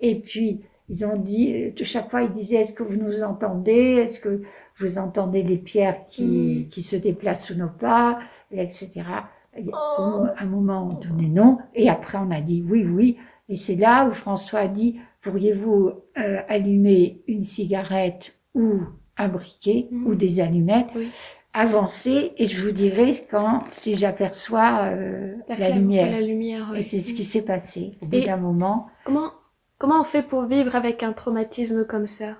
et 0.00 0.16
puis 0.16 0.62
ils 0.88 1.06
ont 1.06 1.16
dit, 1.16 1.70
de 1.70 1.84
chaque 1.84 2.10
fois 2.10 2.22
ils 2.22 2.32
disaient, 2.32 2.56
est-ce 2.56 2.72
que 2.72 2.82
vous 2.82 2.96
nous 2.96 3.22
entendez? 3.22 3.72
Est-ce 3.72 4.20
que 4.20 4.42
vous 4.78 4.98
entendez 4.98 5.42
les 5.42 5.58
pierres 5.58 6.04
qui, 6.06 6.66
mm. 6.66 6.68
qui 6.68 6.82
se 6.82 6.96
déplacent 6.96 7.46
sous 7.46 7.54
nos 7.54 7.68
pas? 7.68 8.18
Etc. 8.50 9.02
Oh. 9.74 10.24
un 10.38 10.46
moment, 10.46 10.90
on 10.90 11.08
donnait 11.08 11.28
non, 11.28 11.58
et 11.74 11.90
après 11.90 12.18
on 12.18 12.30
a 12.30 12.40
dit 12.40 12.64
oui, 12.66 12.84
oui. 12.84 13.18
Et 13.48 13.56
c'est 13.56 13.76
là 13.76 14.06
où 14.06 14.12
François 14.12 14.60
a 14.60 14.68
dit, 14.68 14.98
pourriez-vous 15.20 15.92
euh, 16.18 16.40
allumer 16.48 17.22
une 17.26 17.44
cigarette 17.44 18.38
ou 18.54 18.80
un 19.18 19.28
briquet 19.28 19.88
ou 19.90 20.10
mhm. 20.10 20.16
des 20.16 20.40
allumettes 20.40 20.90
Avancez 21.54 22.32
et 22.38 22.46
je 22.46 22.64
vous 22.64 22.72
dirai 22.72 23.26
quand, 23.30 23.64
si 23.72 23.94
j'aperçois 23.94 24.84
euh, 24.84 25.34
la, 25.48 25.68
lumière. 25.68 26.18
lumière 26.18 26.72
Et 26.74 26.80
c'est 26.80 27.00
ce 27.00 27.12
qui 27.12 27.24
s'est 27.24 27.42
passé 27.42 27.98
au 28.00 28.06
bout 28.06 28.20
d'un 28.20 28.38
moment. 28.38 28.86
Comment, 29.04 29.32
comment 29.76 30.00
on 30.00 30.04
fait 30.04 30.22
pour 30.22 30.46
vivre 30.46 30.74
avec 30.74 31.02
un 31.02 31.12
traumatisme 31.12 31.84
comme 31.84 32.06
ça? 32.06 32.38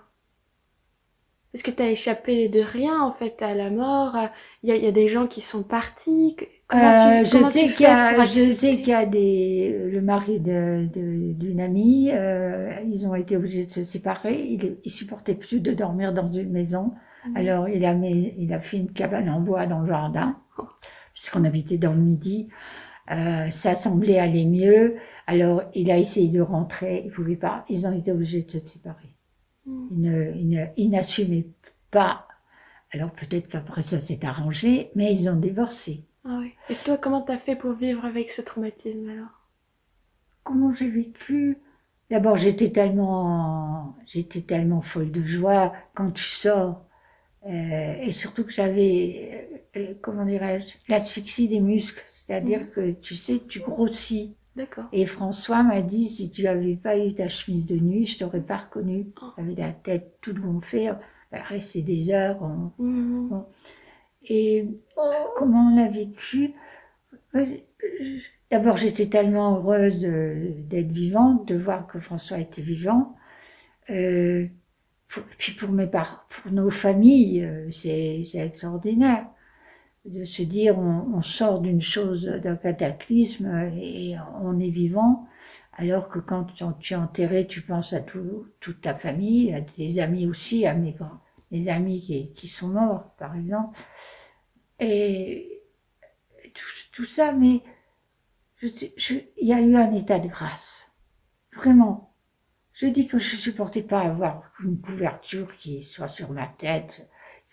Parce 1.52 1.62
que 1.62 1.70
tu 1.70 1.82
as 1.82 1.90
échappé 1.90 2.48
de 2.48 2.60
rien 2.60 3.02
en 3.02 3.12
fait 3.12 3.42
à 3.42 3.54
la 3.54 3.68
mort. 3.68 4.16
Il 4.62 4.70
y 4.70 4.72
a, 4.72 4.76
y 4.76 4.86
a, 4.86 4.92
des 4.92 5.08
gens 5.08 5.26
qui 5.26 5.42
sont 5.42 5.62
partis. 5.62 6.36
Euh, 6.72 7.24
je, 7.24 7.50
sais 7.50 7.68
qu'il 7.68 7.82
y 7.82 7.86
a, 7.86 8.24
je 8.24 8.52
sais 8.54 8.78
qu'il 8.78 8.88
y 8.88 8.94
a 8.94 9.04
des, 9.04 9.78
le 9.90 10.00
mari 10.00 10.40
de, 10.40 10.88
d'une 10.94 11.60
amie, 11.60 12.10
euh, 12.12 12.72
ils 12.90 13.06
ont 13.06 13.14
été 13.14 13.36
obligés 13.36 13.66
de 13.66 13.72
se 13.72 13.84
séparer. 13.84 14.40
Il, 14.40 14.78
il 14.82 14.90
supportait 14.90 15.34
plus 15.34 15.60
de 15.60 15.72
dormir 15.72 16.14
dans 16.14 16.32
une 16.32 16.50
maison. 16.50 16.92
Mhm. 17.26 17.36
Alors 17.36 17.68
il 17.68 17.84
a 17.84 17.94
mis, 17.94 18.34
il 18.38 18.52
a 18.54 18.58
fait 18.58 18.78
une 18.78 18.90
cabane 18.90 19.28
en 19.28 19.42
bois 19.42 19.66
dans 19.66 19.80
le 19.80 19.86
jardin, 19.86 20.38
oh. 20.58 20.64
puisqu'on 21.12 21.44
habitait 21.44 21.78
dans 21.78 21.92
le 21.92 22.00
midi. 22.00 22.48
Euh, 23.10 23.50
ça 23.50 23.74
semblait 23.74 24.18
aller 24.18 24.46
mieux. 24.46 24.96
Alors 25.26 25.62
il 25.74 25.90
a 25.90 25.98
essayé 25.98 26.30
de 26.30 26.40
rentrer, 26.40 27.02
il 27.04 27.10
pouvait 27.10 27.36
pas. 27.36 27.66
Ils 27.68 27.86
ont 27.86 27.92
été 27.92 28.10
obligés 28.12 28.42
de 28.42 28.50
se 28.50 28.66
séparer. 28.66 29.11
Il, 29.66 30.72
il 30.76 30.90
n'assumait 30.90 31.46
pas. 31.90 32.26
Alors 32.90 33.12
peut-être 33.12 33.48
qu'après 33.48 33.82
ça 33.82 34.00
s'est 34.00 34.24
arrangé, 34.24 34.90
mais 34.94 35.14
ils 35.14 35.28
ont 35.28 35.36
divorcé. 35.36 36.04
Ah 36.24 36.38
oui. 36.40 36.52
Et 36.68 36.74
toi, 36.74 36.96
comment 36.98 37.22
t'as 37.22 37.38
fait 37.38 37.56
pour 37.56 37.72
vivre 37.72 38.04
avec 38.04 38.30
ce 38.30 38.42
traumatisme 38.42 39.08
alors? 39.08 39.40
Comment 40.44 40.74
j'ai 40.74 40.88
vécu? 40.88 41.58
D'abord, 42.10 42.36
j'étais 42.36 42.70
tellement, 42.70 43.96
j'étais 44.06 44.42
tellement 44.42 44.82
folle 44.82 45.10
de 45.10 45.24
joie 45.24 45.72
quand 45.94 46.10
tu 46.10 46.24
sors, 46.24 46.84
euh, 47.46 47.94
et 48.02 48.12
surtout 48.12 48.44
que 48.44 48.52
j'avais, 48.52 49.48
euh, 49.74 49.80
euh, 49.80 49.94
comment 50.02 50.26
dirais-je, 50.26 50.76
l'asphyxie 50.88 51.48
des 51.48 51.60
muscles, 51.60 52.04
c'est-à-dire 52.08 52.60
mmh. 52.60 52.74
que 52.74 52.92
tu 52.92 53.14
sais, 53.14 53.40
tu 53.48 53.60
grossis. 53.60 54.36
D'accord. 54.56 54.84
Et 54.92 55.06
François 55.06 55.62
m'a 55.62 55.80
dit, 55.80 56.08
si 56.08 56.30
tu 56.30 56.46
avais 56.46 56.76
pas 56.76 56.98
eu 56.98 57.14
ta 57.14 57.28
chemise 57.28 57.64
de 57.64 57.76
nuit, 57.76 58.06
je 58.06 58.18
t'aurais 58.18 58.42
pas 58.42 58.58
reconnu. 58.58 59.06
Oh. 59.22 59.26
J'avais 59.38 59.54
la 59.54 59.72
tête 59.72 60.18
toute 60.20 60.38
gonflée, 60.38 60.92
restait 61.32 61.82
des 61.82 62.10
heures. 62.10 62.42
Mmh. 62.78 63.40
Et 64.28 64.68
comment 65.36 65.72
on 65.72 65.78
a 65.78 65.88
vécu? 65.88 66.54
D'abord, 68.50 68.76
j'étais 68.76 69.06
tellement 69.06 69.56
heureuse 69.56 70.00
d'être 70.00 70.92
vivante, 70.92 71.48
de 71.48 71.56
voir 71.56 71.86
que 71.86 71.98
François 71.98 72.38
était 72.38 72.60
vivant. 72.60 73.16
Euh, 73.90 74.46
puis 75.38 75.52
pour 75.52 75.70
mes 75.70 75.86
parents, 75.86 76.20
pour 76.28 76.52
nos 76.52 76.70
familles, 76.70 77.44
euh, 77.44 77.70
c'est 77.70 78.22
extraordinaire 78.34 79.26
de 80.04 80.24
se 80.24 80.42
dire 80.42 80.78
on, 80.78 81.22
sort 81.22 81.60
d'une 81.60 81.80
chose, 81.80 82.24
d'un 82.24 82.56
cataclysme 82.56 83.46
et 83.72 84.16
on 84.42 84.58
est 84.58 84.70
vivant, 84.70 85.26
alors 85.74 86.08
que 86.08 86.18
quand 86.18 86.44
tu 86.44 86.64
es 86.64 86.96
enterré, 86.96 87.46
tu 87.46 87.62
penses 87.62 87.92
à 87.92 88.00
tout, 88.00 88.48
toute 88.60 88.80
ta 88.80 88.94
famille, 88.94 89.54
à 89.54 89.60
tes 89.60 90.00
amis 90.00 90.26
aussi, 90.26 90.66
à 90.66 90.74
mes, 90.74 90.92
grands, 90.92 91.20
mes 91.50 91.68
amis 91.68 92.02
qui, 92.02 92.32
qui 92.32 92.48
sont 92.48 92.68
morts, 92.68 93.14
par 93.18 93.36
exemple 93.36 93.78
et 94.82 95.62
tout, 96.92 97.04
ça, 97.04 97.32
mais 97.32 97.62
il 98.62 99.46
y 99.46 99.52
a 99.52 99.60
eu 99.60 99.76
un 99.76 99.92
état 99.92 100.18
de 100.18 100.28
grâce. 100.28 100.90
Vraiment. 101.52 102.14
Je 102.72 102.86
dis 102.86 103.06
que 103.06 103.18
je 103.18 103.36
ne 103.36 103.40
supportais 103.40 103.82
pas 103.82 104.00
avoir 104.00 104.50
une 104.64 104.80
couverture 104.80 105.54
qui 105.56 105.82
soit 105.82 106.08
sur 106.08 106.32
ma 106.32 106.46
tête. 106.46 107.08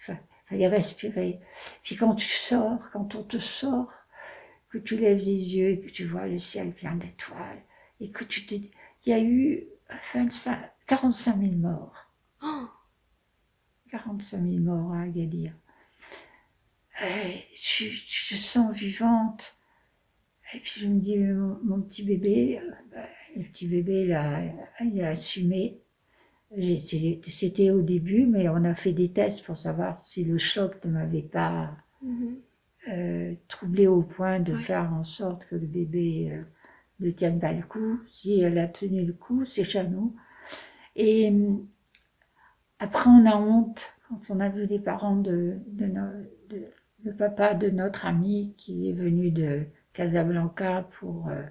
Il 0.10 0.16
fallait 0.50 0.68
respirer. 0.68 1.40
Puis 1.84 1.96
quand 1.96 2.16
tu 2.16 2.28
sors, 2.28 2.90
quand 2.92 3.16
on 3.16 3.24
te 3.24 3.38
sort, 3.38 3.92
que 4.70 4.78
tu 4.78 4.98
lèves 4.98 5.20
les 5.20 5.56
yeux 5.56 5.70
et 5.70 5.80
que 5.80 5.90
tu 5.90 6.06
vois 6.06 6.28
le 6.28 6.40
ciel 6.40 6.74
plein 6.74 6.96
d'étoiles, 6.96 7.64
et 8.00 8.12
que 8.12 8.24
tu 8.24 8.46
te... 8.46 8.56
Il 8.56 9.10
y 9.10 9.14
a 9.14 9.22
eu 9.22 9.68
25, 10.14 10.60
45 10.88 11.40
000 11.40 11.52
morts. 11.54 11.94
45 13.92 14.44
000 14.44 14.60
morts 14.60 14.94
à 14.94 15.02
Agadir 15.04 15.54
tu, 17.56 17.90
te 18.30 18.36
sens 18.36 18.76
vivante. 18.76 19.56
Et 20.54 20.60
puis 20.60 20.82
je 20.82 20.88
me 20.88 21.00
dis, 21.00 21.18
mon, 21.18 21.82
petit 21.82 22.04
bébé, 22.04 22.60
euh, 22.60 22.72
bah, 22.92 23.06
le 23.36 23.44
petit 23.44 23.68
bébé, 23.68 24.06
il 24.82 25.02
a 25.02 25.08
assumé. 25.08 25.82
C'était 26.52 27.70
au 27.70 27.82
début, 27.82 28.26
mais 28.26 28.50
on 28.50 28.64
a 28.64 28.74
fait 28.74 28.94
des 28.94 29.12
tests 29.12 29.44
pour 29.44 29.58
savoir 29.58 30.04
si 30.04 30.24
le 30.24 30.38
choc 30.38 30.84
ne 30.84 30.92
m'avait 30.92 31.22
pas 31.22 31.72
mm-hmm. 32.04 32.36
euh, 32.92 33.34
troublé 33.48 33.86
au 33.86 34.02
point 34.02 34.40
de 34.40 34.58
faire 34.58 34.92
en 34.94 35.04
sorte 35.04 35.46
que 35.46 35.56
le 35.56 35.68
bébé 35.68 36.32
euh, 36.32 36.42
ne 37.00 37.12
tienne 37.12 37.40
pas 37.40 37.54
le 37.54 37.62
coup. 37.62 38.00
Si 38.12 38.42
elle 38.42 38.58
a 38.58 38.68
tenu 38.68 39.06
le 39.06 39.14
coup, 39.14 39.46
c'est 39.46 39.64
chez 39.64 39.84
nous. 39.84 40.16
Et 40.96 41.32
après, 42.80 43.10
on 43.10 43.26
a 43.26 43.36
honte 43.36 43.94
quand 44.08 44.20
on 44.30 44.40
a 44.40 44.50
vu 44.50 44.66
les 44.66 44.80
parents 44.80 45.18
de, 45.18 45.60
de, 45.68 45.86
de, 46.50 46.66
le 47.04 47.14
papa 47.14 47.54
de 47.54 47.70
notre 47.70 48.06
ami 48.06 48.56
qui 48.58 48.90
est 48.90 48.94
venu 48.94 49.32
de 49.32 49.66
Casablanca 49.94 50.88
pour, 51.00 51.28
euh, 51.30 51.44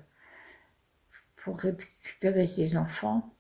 pour 1.37 1.59
récupérer 1.59 2.47
ses 2.47 2.77
enfants. 2.77 3.35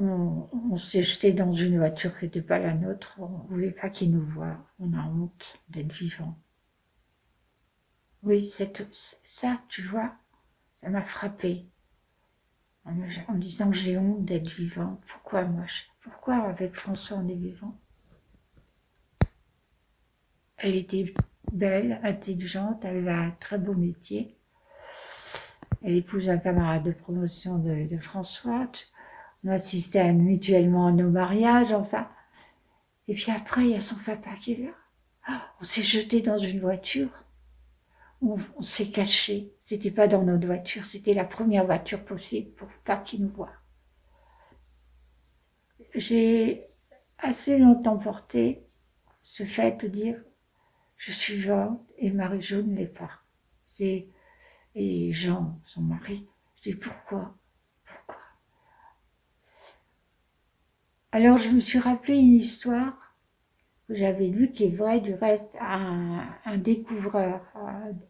On, 0.00 0.76
s'est 0.76 1.02
jeté 1.02 1.32
dans 1.32 1.52
une 1.52 1.78
voiture 1.78 2.16
qui 2.18 2.26
n'était 2.26 2.42
pas 2.42 2.60
la 2.60 2.72
nôtre. 2.74 3.16
On 3.18 3.28
ne 3.28 3.48
voulait 3.48 3.72
pas 3.72 3.90
qu'ils 3.90 4.12
nous 4.12 4.24
voient. 4.24 4.64
On 4.78 4.92
a 4.92 5.04
honte 5.04 5.60
d'être 5.68 5.92
vivant. 5.92 6.38
Oui, 8.22 8.48
ça, 8.48 8.66
tu 9.68 9.82
vois, 9.82 10.12
ça 10.80 10.90
m'a 10.90 11.02
frappé. 11.02 11.66
En, 12.84 12.94
en, 13.28 13.34
disant 13.34 13.72
j'ai 13.72 13.98
honte 13.98 14.24
d'être 14.24 14.48
vivant. 14.48 15.00
Pourquoi 15.06 15.44
moi 15.44 15.64
Pourquoi 16.00 16.36
avec 16.36 16.74
François 16.74 17.18
on 17.18 17.28
est 17.28 17.34
vivant? 17.34 17.76
Elle 20.58 20.74
était 20.74 21.12
belle, 21.52 22.00
intelligente, 22.02 22.84
elle 22.84 23.08
avait 23.08 23.26
un 23.26 23.30
très 23.32 23.58
beau 23.58 23.74
métier. 23.74 24.36
Elle 25.82 25.96
épouse 25.96 26.28
un 26.28 26.38
camarade 26.38 26.82
de 26.84 26.92
promotion 26.92 27.58
de, 27.58 27.96
François. 27.98 28.68
On 29.44 29.48
assistait 29.48 30.12
mutuellement 30.12 30.88
à 30.88 30.92
nos 30.92 31.10
mariages, 31.10 31.72
enfin. 31.72 32.08
Et 33.06 33.14
puis 33.14 33.30
après, 33.30 33.62
il 33.62 33.70
y 33.70 33.74
a 33.74 33.80
son 33.80 33.96
papa 33.96 34.34
qui 34.34 34.52
est 34.52 34.64
là. 34.64 34.72
Oh, 35.30 35.32
on 35.60 35.64
s'est 35.64 35.82
jeté 35.82 36.20
dans 36.20 36.38
une 36.38 36.60
voiture. 36.60 37.10
on, 38.20 38.38
s'est 38.62 38.90
caché. 38.90 39.52
C'était 39.60 39.90
pas 39.90 40.08
dans 40.08 40.22
notre 40.22 40.46
voiture, 40.46 40.84
c'était 40.86 41.14
la 41.14 41.24
première 41.24 41.66
voiture 41.66 42.04
possible 42.04 42.50
pour 42.52 42.68
pas 42.84 42.96
qu'ils 42.96 43.22
nous 43.22 43.32
voient. 43.32 43.52
J'ai 45.94 46.60
assez 47.18 47.58
longtemps 47.58 47.98
porté 47.98 48.66
ce 49.22 49.44
fait 49.44 49.80
de 49.80 49.88
dire 49.88 50.22
je 50.96 51.12
suis 51.12 51.34
vivante 51.34 51.80
et 51.96 52.10
Marie-Jo 52.10 52.62
ne 52.62 52.74
l'est 52.74 52.86
pas. 52.86 53.10
Et 54.74 55.12
Jean, 55.12 55.60
son 55.64 55.82
mari, 55.82 56.26
je 56.56 56.70
dis 56.70 56.76
Pourquoi? 56.76 57.37
Alors 61.10 61.38
je 61.38 61.48
me 61.48 61.60
suis 61.60 61.78
rappelé 61.78 62.18
une 62.18 62.34
histoire 62.34 62.94
que 63.86 63.94
j'avais 63.94 64.28
lue 64.28 64.50
qui 64.50 64.64
est 64.64 64.76
vraie 64.76 65.00
du 65.00 65.14
reste, 65.14 65.56
un, 65.58 66.28
un 66.44 66.58
découvreur, 66.58 67.40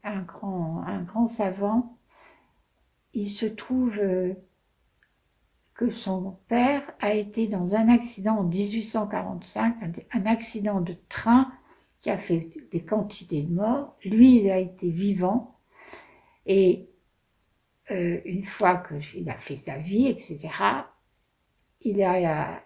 un 0.03 0.23
grand, 0.23 0.83
un 0.85 1.03
grand 1.03 1.29
savant. 1.29 1.97
Il 3.15 3.29
se 3.29 3.47
trouve 3.47 3.99
euh, 4.01 4.35
que 5.75 5.91
son 5.91 6.39
père 6.49 6.83
a 6.99 7.15
été 7.15 7.47
dans 7.47 7.77
un 7.77 7.89
accident 7.89 8.39
en 8.39 8.43
1845, 8.43 9.77
un 10.13 10.27
accident 10.27 10.81
de 10.81 10.97
train 11.09 11.53
qui 12.01 12.11
a 12.11 12.19
fait 12.19 12.51
des 12.73 12.85
quantités 12.85 13.43
de 13.43 13.55
morts. 13.55 13.97
Lui, 14.05 14.41
il 14.41 14.51
a 14.51 14.59
été 14.59 14.91
vivant. 14.91 15.57
Et 16.47 16.91
euh, 17.93 18.21
une 18.25 18.45
fois 18.45 18.83
qu'il 18.89 19.31
a 19.31 19.37
fait 19.37 19.57
sa 19.57 19.79
vie, 19.79 20.09
etc., 20.09 20.49
il 21.83 22.03
a, 22.03 22.63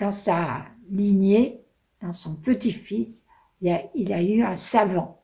dans 0.00 0.10
sa 0.10 0.64
lignée, 0.90 1.62
dans 2.02 2.12
son 2.12 2.34
petit-fils, 2.34 3.24
il, 3.60 3.78
il, 3.94 4.12
a 4.12 4.22
eu 4.22 4.42
un 4.42 4.56
savant. 4.56 5.20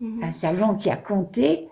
Mhm. 0.00 0.24
Un 0.24 0.32
savant 0.32 0.74
qui 0.74 0.90
a 0.90 0.96
compté. 0.96 1.68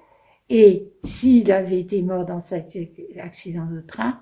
Et 0.49 0.92
s'il 1.02 1.50
avait 1.52 1.80
été 1.80 2.00
mort 2.02 2.25
dans 2.25 2.40
cet 2.40 2.76
accident 3.20 3.66
de 3.66 3.80
train, 3.80 4.20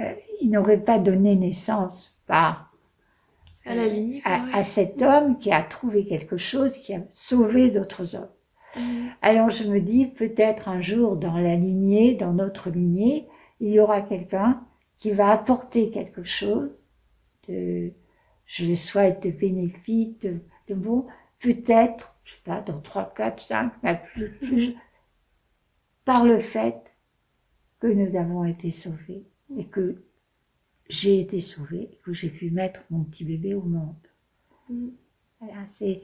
euh, 0.00 0.12
il 0.40 0.50
n'aurait 0.50 0.82
pas 0.82 0.98
donné 0.98 1.36
naissance 1.36 2.18
par 2.26 2.72
à, 3.64 3.74
la 3.74 3.86
ligne, 3.86 4.20
à, 4.24 4.62
cet 4.62 5.02
homme 5.02 5.38
qui 5.38 5.50
a 5.50 5.62
trouvé 5.62 6.06
quelque 6.06 6.36
chose, 6.36 6.76
qui 6.76 6.94
a 6.94 7.00
sauvé 7.10 7.70
d'autres 7.70 8.14
hommes. 8.14 8.30
Mhm. 8.76 9.08
Alors 9.22 9.50
je 9.50 9.64
me 9.64 9.80
dis, 9.80 10.06
peut-être 10.06 10.68
un 10.68 10.80
jour 10.80 11.16
dans 11.16 11.36
la 11.36 11.56
lignée, 11.56 12.14
dans 12.14 12.32
notre 12.32 12.70
lignée, 12.70 13.26
il 13.60 13.70
y 13.70 13.80
aura 13.80 14.02
quelqu'un 14.02 14.62
qui 14.96 15.10
va 15.10 15.30
apporter 15.30 15.90
quelque 15.90 16.22
chose 16.22 16.70
de, 17.48 17.92
je 18.46 18.64
le 18.64 18.74
souhaite, 18.74 19.22
de 19.22 19.30
bénéfique, 19.30 20.26
de, 20.68 20.74
bon, 20.74 21.06
peut-être, 21.38 22.14
je 22.24 22.32
sais 22.32 22.40
pas, 22.44 22.60
dans 22.60 22.80
3, 22.80 23.12
4, 23.14 23.40
5, 23.40 23.72
mais 23.82 24.00
plus, 24.12 24.30
plus, 24.36 24.74
par 26.04 26.24
le 26.24 26.38
fait 26.38 26.94
que 27.80 27.86
nous 27.86 28.16
avons 28.16 28.44
été 28.44 28.70
sauvés 28.70 29.26
et 29.56 29.66
que 29.66 30.02
j'ai 30.88 31.20
été 31.20 31.40
sauvée 31.40 31.90
et 31.92 31.98
que 32.04 32.12
j'ai 32.12 32.30
pu 32.30 32.50
mettre 32.50 32.84
mon 32.90 33.04
petit 33.04 33.24
bébé 33.24 33.54
au 33.54 33.62
monde. 33.62 33.94
Mm. 34.68 34.88
c'est, 35.66 36.02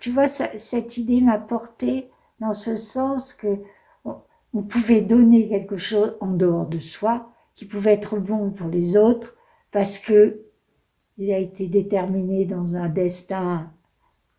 tu 0.00 0.10
vois, 0.10 0.28
cette 0.28 0.96
idée 0.96 1.20
m'a 1.20 1.38
porté 1.38 2.10
dans 2.40 2.52
ce 2.52 2.76
sens 2.76 3.32
que 3.34 3.62
on, 4.04 4.62
pouvait 4.62 5.02
donner 5.02 5.48
quelque 5.48 5.76
chose 5.76 6.16
en 6.20 6.32
dehors 6.32 6.66
de 6.66 6.80
soi 6.80 7.32
qui 7.54 7.64
pouvait 7.64 7.92
être 7.92 8.18
bon 8.18 8.50
pour 8.50 8.68
les 8.68 8.96
autres 8.96 9.36
parce 9.70 9.98
que 9.98 10.47
il 11.18 11.32
a 11.32 11.38
été 11.38 11.66
déterminé 11.66 12.46
dans 12.46 12.74
un 12.74 12.88
destin 12.88 13.72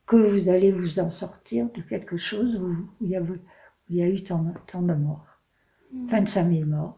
que 0.07 0.15
vous 0.15 0.50
allez 0.50 0.71
vous 0.71 1.00
en 1.00 1.09
sortir 1.09 1.69
de 1.71 1.81
quelque 1.81 2.17
chose 2.17 2.59
où, 2.59 2.89
il, 3.01 3.09
y 3.09 3.15
a, 3.15 3.21
il 3.89 3.95
y 3.98 4.01
a 4.01 4.09
eu 4.09 4.24
tant, 4.24 4.43
tant 4.65 4.81
de 4.81 4.93
morts. 4.93 5.27
25 5.93 6.43
mm. 6.45 6.53
000 6.53 6.65
morts 6.69 6.98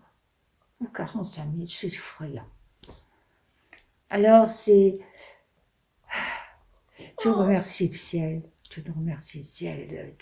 ou 0.79 0.85
45 0.87 1.53
000, 1.55 1.65
c'est 1.67 1.87
effrayant. 1.87 2.48
Alors 4.09 4.48
c'est... 4.48 5.00
Je 7.24 7.29
remercie 7.29 7.87
le 7.87 7.94
ciel, 7.94 8.44
je 8.72 8.81
remercie 8.91 9.39
le 9.39 9.44
ciel 9.44 10.15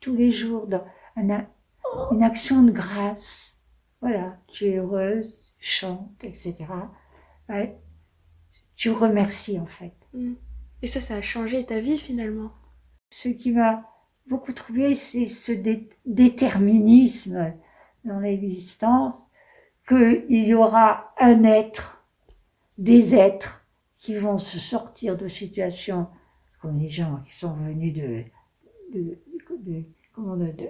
tous 0.00 0.14
les 0.14 0.30
jours 0.30 0.66
dans 0.66 0.84
une 1.16 2.22
action 2.22 2.62
de 2.62 2.70
grâce. 2.70 3.56
Voilà, 4.00 4.38
tu 4.48 4.66
es 4.66 4.78
heureuse, 4.78 5.52
chante, 5.58 6.12
etc. 6.22 6.56
tu 8.82 8.90
remercies 8.90 9.60
en 9.60 9.66
fait. 9.66 9.94
Mm. 10.12 10.32
Et 10.82 10.88
ça, 10.88 11.00
ça 11.00 11.14
a 11.14 11.22
changé 11.22 11.64
ta 11.64 11.78
vie 11.78 11.98
finalement. 11.98 12.50
Ce 13.10 13.28
qui 13.28 13.52
m'a 13.52 13.88
beaucoup 14.26 14.52
troublé, 14.52 14.96
c'est 14.96 15.26
ce 15.26 15.52
déterminisme 16.04 17.54
dans 18.04 18.18
l'existence 18.18 19.14
qu'il 19.86 20.26
y 20.28 20.52
aura 20.52 21.14
un 21.20 21.44
être, 21.44 22.04
des 22.76 23.14
êtres 23.14 23.64
qui 23.94 24.16
vont 24.16 24.38
se 24.38 24.58
sortir 24.58 25.16
de 25.16 25.28
situations 25.28 26.08
comme 26.60 26.80
les 26.80 26.88
gens 26.88 27.22
qui 27.28 27.36
sont 27.38 27.52
venus 27.52 27.94
de, 27.94 28.24
de, 29.64 29.84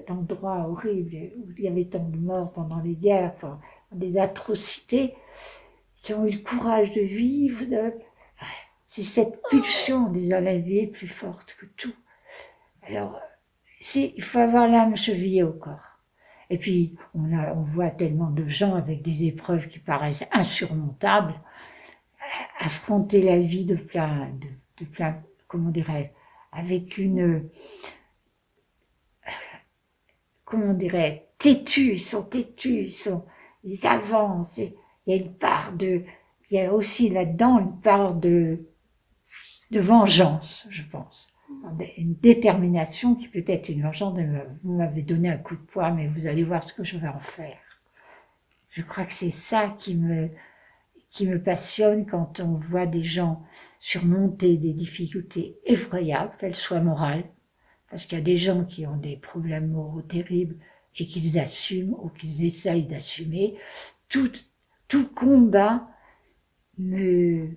d'endroits 0.06 0.68
horribles 0.68 1.32
où 1.38 1.50
il 1.56 1.64
y 1.64 1.68
avait 1.68 1.86
tant 1.86 2.06
de 2.06 2.18
morts 2.18 2.52
pendant 2.52 2.80
les 2.80 2.94
guerres, 2.94 3.58
des 3.90 4.18
atrocités, 4.18 5.14
qui 6.02 6.12
ont 6.14 6.26
eu 6.26 6.32
le 6.32 6.42
courage 6.42 6.92
de 6.92 7.00
vivre. 7.00 7.64
C'est 8.86 9.02
cette 9.02 9.40
pulsion 9.48 10.10
des 10.10 10.58
vie 10.58 10.88
plus 10.88 11.06
forte 11.06 11.56
que 11.58 11.64
tout. 11.64 11.94
Alors, 12.82 13.20
il 13.94 14.22
faut 14.22 14.38
avoir 14.38 14.68
l'âme 14.68 14.96
chevillée 14.96 15.44
au 15.44 15.52
corps. 15.52 16.00
Et 16.50 16.58
puis, 16.58 16.96
on, 17.14 17.34
a, 17.36 17.54
on 17.54 17.62
voit 17.62 17.90
tellement 17.90 18.30
de 18.30 18.46
gens 18.46 18.74
avec 18.74 19.00
des 19.00 19.24
épreuves 19.24 19.68
qui 19.68 19.78
paraissent 19.78 20.26
insurmontables, 20.32 21.40
affronter 22.58 23.22
la 23.22 23.38
vie 23.38 23.64
de 23.64 23.76
plein, 23.76 24.30
de, 24.78 24.84
plein, 24.84 25.22
comment 25.46 25.70
dirais 25.70 26.12
avec 26.50 26.98
une, 26.98 27.48
comment 30.44 30.74
dirais 30.74 31.28
têtus, 31.38 31.92
ils 31.92 32.00
sont 32.00 32.24
têtus, 32.24 32.82
ils 32.82 32.92
sont, 32.92 33.24
ils 33.64 33.86
avancent, 33.86 34.60
il 35.06 35.14
y 35.14 35.18
a 35.18 35.22
une 35.22 35.34
part 35.34 35.72
de, 35.72 36.02
il 36.50 36.56
y 36.56 36.60
a 36.60 36.72
aussi 36.72 37.08
là-dedans 37.08 37.58
une 37.58 37.80
part 37.80 38.14
de, 38.14 38.58
de 39.70 39.80
vengeance, 39.80 40.66
je 40.70 40.82
pense 40.82 41.32
une 41.96 42.14
détermination 42.14 43.14
qui 43.14 43.28
peut 43.28 43.44
être 43.46 43.68
une 43.68 43.82
vengeance 43.82 44.18
vous 44.62 44.76
m'avez 44.76 45.02
donné 45.02 45.30
un 45.30 45.38
coup 45.38 45.56
de 45.56 45.60
poing, 45.60 45.92
mais 45.92 46.08
vous 46.08 46.26
allez 46.26 46.44
voir 46.44 46.62
ce 46.62 46.72
que 46.72 46.84
je 46.84 46.98
vais 46.98 47.08
en 47.08 47.20
faire. 47.20 47.58
Je 48.70 48.82
crois 48.82 49.04
que 49.04 49.12
c'est 49.12 49.30
ça 49.30 49.68
qui 49.68 49.96
me, 49.96 50.30
qui 51.10 51.26
me 51.26 51.40
passionne 51.40 52.06
quand 52.06 52.40
on 52.40 52.54
voit 52.54 52.86
des 52.86 53.02
gens 53.02 53.42
surmonter 53.80 54.56
des 54.56 54.72
difficultés 54.72 55.58
effroyables, 55.66 56.36
qu'elles 56.38 56.56
soient 56.56 56.80
morales, 56.80 57.24
parce 57.90 58.06
qu'il 58.06 58.18
y 58.18 58.20
a 58.20 58.24
des 58.24 58.36
gens 58.38 58.64
qui 58.64 58.86
ont 58.86 58.96
des 58.96 59.16
problèmes 59.16 59.68
moraux 59.68 60.02
terribles 60.02 60.56
et 60.98 61.06
qu'ils 61.06 61.38
assument 61.38 61.96
ou 62.02 62.08
qu'ils 62.08 62.44
essayent 62.44 62.86
d'assumer. 62.86 63.56
Tout, 64.08 64.32
tout 64.92 65.08
combat 65.08 65.88
me, 66.76 67.48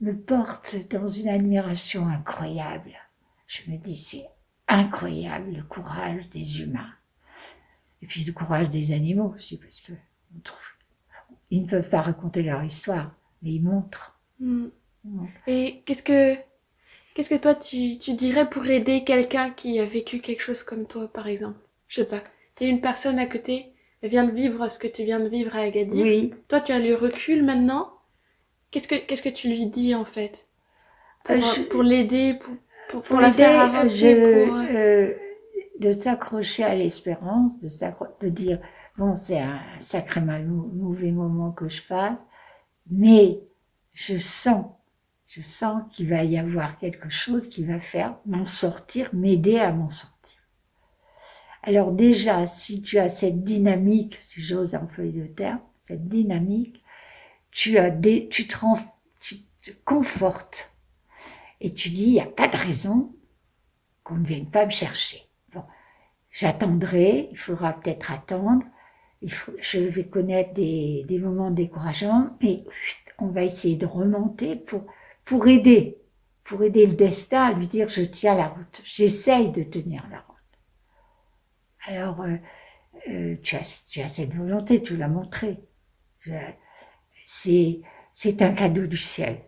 me 0.00 0.16
porte 0.16 0.76
dans 0.88 1.08
une 1.08 1.28
admiration 1.28 2.06
incroyable. 2.06 2.92
Je 3.48 3.68
me 3.68 3.76
dis, 3.78 3.96
c'est 3.96 4.28
incroyable 4.68 5.56
le 5.56 5.64
courage 5.64 6.28
des 6.28 6.62
humains. 6.62 6.92
Et 8.00 8.06
puis 8.06 8.22
le 8.22 8.32
courage 8.32 8.70
des 8.70 8.92
animaux 8.92 9.34
aussi, 9.34 9.58
parce 9.58 9.80
que 9.80 9.92
on 10.36 10.38
trouve, 10.38 10.62
ils 11.50 11.62
ne 11.62 11.68
peuvent 11.68 11.90
pas 11.90 12.02
raconter 12.02 12.44
leur 12.44 12.62
histoire, 12.62 13.12
mais 13.42 13.54
ils 13.54 13.64
montrent. 13.64 14.16
Hmm. 14.38 14.68
Et 15.48 15.82
qu'est-ce 15.84 16.04
que, 16.04 16.36
qu'est-ce 17.14 17.28
que 17.28 17.42
toi 17.42 17.56
tu, 17.56 17.98
tu 17.98 18.14
dirais 18.14 18.48
pour 18.48 18.64
aider 18.66 19.02
quelqu'un 19.02 19.50
qui 19.50 19.80
a 19.80 19.84
vécu 19.84 20.20
quelque 20.20 20.42
chose 20.42 20.62
comme 20.62 20.86
toi, 20.86 21.12
par 21.12 21.26
exemple? 21.26 21.58
Je 21.88 22.02
sais 22.02 22.08
pas. 22.08 22.22
Tu 22.54 22.62
es 22.62 22.68
une 22.68 22.80
personne 22.80 23.18
à 23.18 23.26
côté, 23.26 23.73
vient 24.08 24.24
de 24.24 24.32
vivre 24.32 24.68
ce 24.68 24.78
que 24.78 24.86
tu 24.86 25.04
viens 25.04 25.20
de 25.20 25.28
vivre 25.28 25.54
à 25.56 25.60
Agadir. 25.60 26.04
Oui. 26.04 26.34
Toi, 26.48 26.60
tu 26.60 26.72
as 26.72 26.78
le 26.78 26.94
recul 26.94 27.44
maintenant 27.44 27.90
Qu'est-ce 28.74 28.88
que, 28.88 28.96
qu'est-ce 28.96 29.22
que 29.22 29.28
tu 29.28 29.46
lui 29.46 29.66
dis 29.66 29.94
en 29.94 30.04
fait? 30.04 30.48
Pour, 31.22 31.36
euh, 31.36 31.84
l'aider, 31.84 32.36
pour, 32.90 33.02
pour, 33.02 33.20
la 33.20 33.32
faire 33.32 33.60
avancer 33.60 34.46
pour... 34.46 34.56
Euh, 34.56 34.64
euh, 34.74 35.14
De 35.78 35.92
s'accrocher 35.92 36.64
à 36.64 36.74
l'espérance, 36.74 37.60
de, 37.60 37.68
de 38.20 38.28
dire 38.28 38.58
bon, 38.98 39.14
c'est 39.14 39.38
un 39.38 39.60
sacré 39.78 40.20
mal, 40.22 40.44
mauvais 40.48 41.12
moment 41.12 41.52
que 41.52 41.68
je 41.68 41.82
passe, 41.82 42.18
mais 42.90 43.38
je 43.92 44.18
sens, 44.18 44.66
je 45.28 45.40
sens 45.40 45.82
qu'il 45.92 46.08
va 46.08 46.24
y 46.24 46.36
avoir 46.36 46.76
quelque 46.78 47.08
chose 47.08 47.48
qui 47.48 47.64
va 47.64 47.78
faire 47.78 48.16
m'en 48.26 48.44
sortir, 48.44 49.08
m'aider 49.12 49.60
à 49.60 49.70
m'en 49.70 49.90
sortir. 49.90 50.33
Alors 51.66 51.92
déjà, 51.92 52.46
si 52.46 52.82
tu 52.82 52.98
as 52.98 53.08
cette 53.08 53.42
dynamique, 53.42 54.18
si 54.20 54.42
j'ose 54.42 54.74
employer 54.74 55.12
le 55.22 55.32
terme, 55.32 55.60
cette 55.80 56.08
dynamique, 56.08 56.82
tu 57.50 57.78
as 57.78 57.90
des, 57.90 58.28
tu 58.28 58.46
te, 58.46 58.56
tu 59.18 59.36
te 59.62 59.70
confortes 59.86 60.74
et 61.62 61.72
tu 61.72 61.88
dis, 61.88 62.04
il 62.04 62.12
n'y 62.12 62.20
a 62.20 62.26
pas 62.26 62.48
de 62.48 62.56
raison 62.58 63.14
qu'on 64.02 64.16
ne 64.16 64.26
vienne 64.26 64.50
pas 64.50 64.66
me 64.66 64.70
chercher. 64.70 65.22
Bon, 65.54 65.62
j'attendrai, 66.30 67.30
il 67.32 67.38
faudra 67.38 67.72
peut-être 67.72 68.12
attendre, 68.12 68.64
il 69.22 69.32
faut, 69.32 69.52
je 69.58 69.78
vais 69.78 70.06
connaître 70.06 70.52
des, 70.52 71.04
des 71.08 71.18
moments 71.18 71.50
de 71.50 71.56
découragement 71.56 72.30
et 72.42 72.64
on 73.18 73.28
va 73.28 73.42
essayer 73.42 73.76
de 73.76 73.86
remonter 73.86 74.56
pour, 74.56 74.84
pour 75.24 75.48
aider, 75.48 75.96
pour 76.44 76.62
aider 76.62 76.86
le 76.86 76.94
destin 76.94 77.44
à 77.44 77.52
lui 77.54 77.68
dire 77.68 77.88
je 77.88 78.02
tiens 78.02 78.34
la 78.34 78.48
route, 78.48 78.82
j'essaye 78.84 79.50
de 79.50 79.62
tenir 79.62 80.06
la 80.10 80.18
route. 80.18 80.33
Alors, 81.86 82.22
euh, 82.22 82.36
euh, 83.08 83.36
tu, 83.42 83.56
as, 83.56 83.84
tu 83.88 84.00
as 84.00 84.08
cette 84.08 84.34
volonté, 84.34 84.82
tu 84.82 84.96
l'as 84.96 85.08
montré. 85.08 85.58
C'est, 87.26 87.82
c'est 88.12 88.42
un 88.42 88.52
cadeau 88.52 88.86
du 88.86 88.96
ciel. 88.96 89.40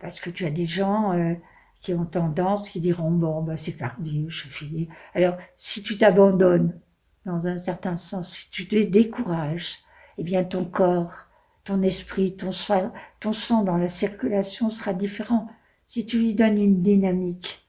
Parce 0.00 0.20
que 0.20 0.30
tu 0.30 0.44
as 0.46 0.50
des 0.50 0.66
gens 0.66 1.12
euh, 1.12 1.34
qui 1.80 1.94
ont 1.94 2.06
tendance, 2.06 2.68
qui 2.68 2.80
diront 2.80 3.10
bon, 3.10 3.42
bah, 3.42 3.56
c'est 3.56 3.72
perdu, 3.72 4.26
je 4.28 4.48
finis. 4.48 4.88
Alors, 5.14 5.36
si 5.56 5.82
tu 5.82 5.98
t'abandonnes, 5.98 6.80
dans 7.24 7.46
un 7.46 7.56
certain 7.56 7.96
sens, 7.96 8.30
si 8.30 8.50
tu 8.50 8.68
te 8.68 8.76
décourages, 8.76 9.78
eh 10.18 10.22
bien 10.22 10.44
ton 10.44 10.64
corps, 10.64 11.26
ton 11.64 11.82
esprit, 11.82 12.36
ton 12.36 12.52
sang, 12.52 12.92
ton 13.20 13.32
sang 13.32 13.62
dans 13.62 13.76
la 13.76 13.88
circulation 13.88 14.70
sera 14.70 14.92
différent. 14.92 15.48
Si 15.86 16.06
tu 16.06 16.18
lui 16.18 16.34
donnes 16.34 16.58
une 16.58 16.80
dynamique, 16.80 17.66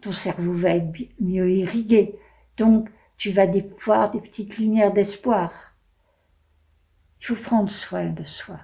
ton 0.00 0.12
cerveau 0.12 0.52
va 0.52 0.70
être 0.70 0.92
mieux 1.20 1.50
irrigué. 1.50 2.18
Donc, 2.58 2.90
tu 3.16 3.30
vas 3.30 3.46
voir 3.84 4.10
des 4.10 4.20
petites 4.20 4.58
lumières 4.58 4.92
d'espoir. 4.92 5.50
Il 7.20 7.26
faut 7.26 7.36
prendre 7.36 7.70
soin 7.70 8.10
de 8.10 8.24
soi. 8.24 8.60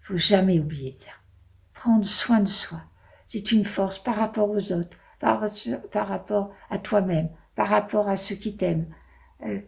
Il 0.00 0.06
faut 0.06 0.16
jamais 0.16 0.58
oublier 0.58 0.96
ça. 0.98 1.12
Prendre 1.72 2.04
soin 2.04 2.40
de 2.40 2.48
soi. 2.48 2.82
C'est 3.26 3.52
une 3.52 3.64
force 3.64 3.98
par 3.98 4.16
rapport 4.16 4.50
aux 4.50 4.72
autres, 4.72 4.96
par, 5.18 5.40
rapport 5.40 6.54
à 6.68 6.78
toi-même, 6.78 7.30
par 7.54 7.68
rapport 7.68 8.08
à 8.08 8.16
ceux 8.16 8.34
qui 8.34 8.56
t'aiment, 8.56 8.92
euh, 9.44 9.60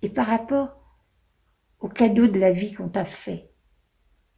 et 0.00 0.08
par 0.08 0.26
rapport 0.26 0.76
au 1.80 1.88
cadeau 1.88 2.26
de 2.26 2.38
la 2.38 2.50
vie 2.50 2.74
qu'on 2.74 2.88
t'a 2.88 3.04
fait. 3.04 3.50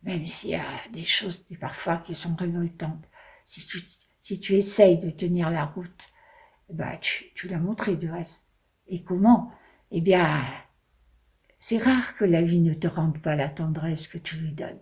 Même 0.03 0.27
s'il 0.27 0.51
y 0.51 0.55
a 0.57 0.65
des 0.93 1.05
choses 1.05 1.45
parfois 1.61 1.99
qui 1.99 2.15
sont 2.15 2.35
révoltantes. 2.35 3.05
Si 3.47 3.67
tu, 3.67 3.83
si 4.19 4.39
tu 4.39 4.55
essayes 4.55 4.99
de 4.99 5.11
tenir 5.11 5.51
la 5.51 5.65
route, 5.65 6.13
bah, 6.69 6.97
tu, 6.99 7.33
tu 7.35 7.49
l'as 7.49 7.59
montré 7.59 7.97
du 7.97 8.11
reste. 8.11 8.44
Et 8.87 9.03
comment? 9.03 9.51
Eh 9.91 10.01
bien, 10.01 10.43
c'est 11.59 11.79
rare 11.79 12.15
que 12.17 12.25
la 12.25 12.43
vie 12.43 12.61
ne 12.61 12.75
te 12.75 12.87
rende 12.87 13.21
pas 13.23 13.37
la 13.37 13.49
tendresse 13.49 14.09
que 14.09 14.19
tu 14.19 14.37
lui 14.37 14.53
donnes. 14.53 14.81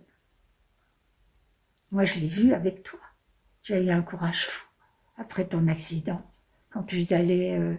Moi, 1.91 2.05
je 2.05 2.19
l'ai 2.19 2.27
vu 2.27 2.53
avec 2.53 2.83
toi. 2.83 2.99
Tu 3.61 3.73
as 3.73 3.79
eu 3.79 3.89
un 3.89 4.01
courage 4.01 4.45
fou 4.47 4.65
après 5.17 5.45
ton 5.47 5.67
accident, 5.67 6.21
quand 6.69 6.83
tu 6.83 7.01
es 7.01 7.13
allé, 7.13 7.51
euh, 7.51 7.75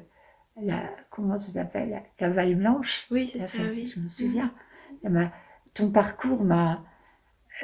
la, 0.63 0.89
comment 1.11 1.39
ça 1.39 1.51
s'appelle, 1.51 1.91
la 1.91 2.01
cavale 2.17 2.55
blanche? 2.55 3.07
Oui, 3.11 3.29
c'est 3.29 3.41
ça, 3.41 3.59
oui. 3.71 3.87
Je 3.87 4.01
me 4.01 4.09
souviens. 4.09 4.55
ton 5.75 5.91
parcours 5.91 6.45
m'a, 6.45 6.85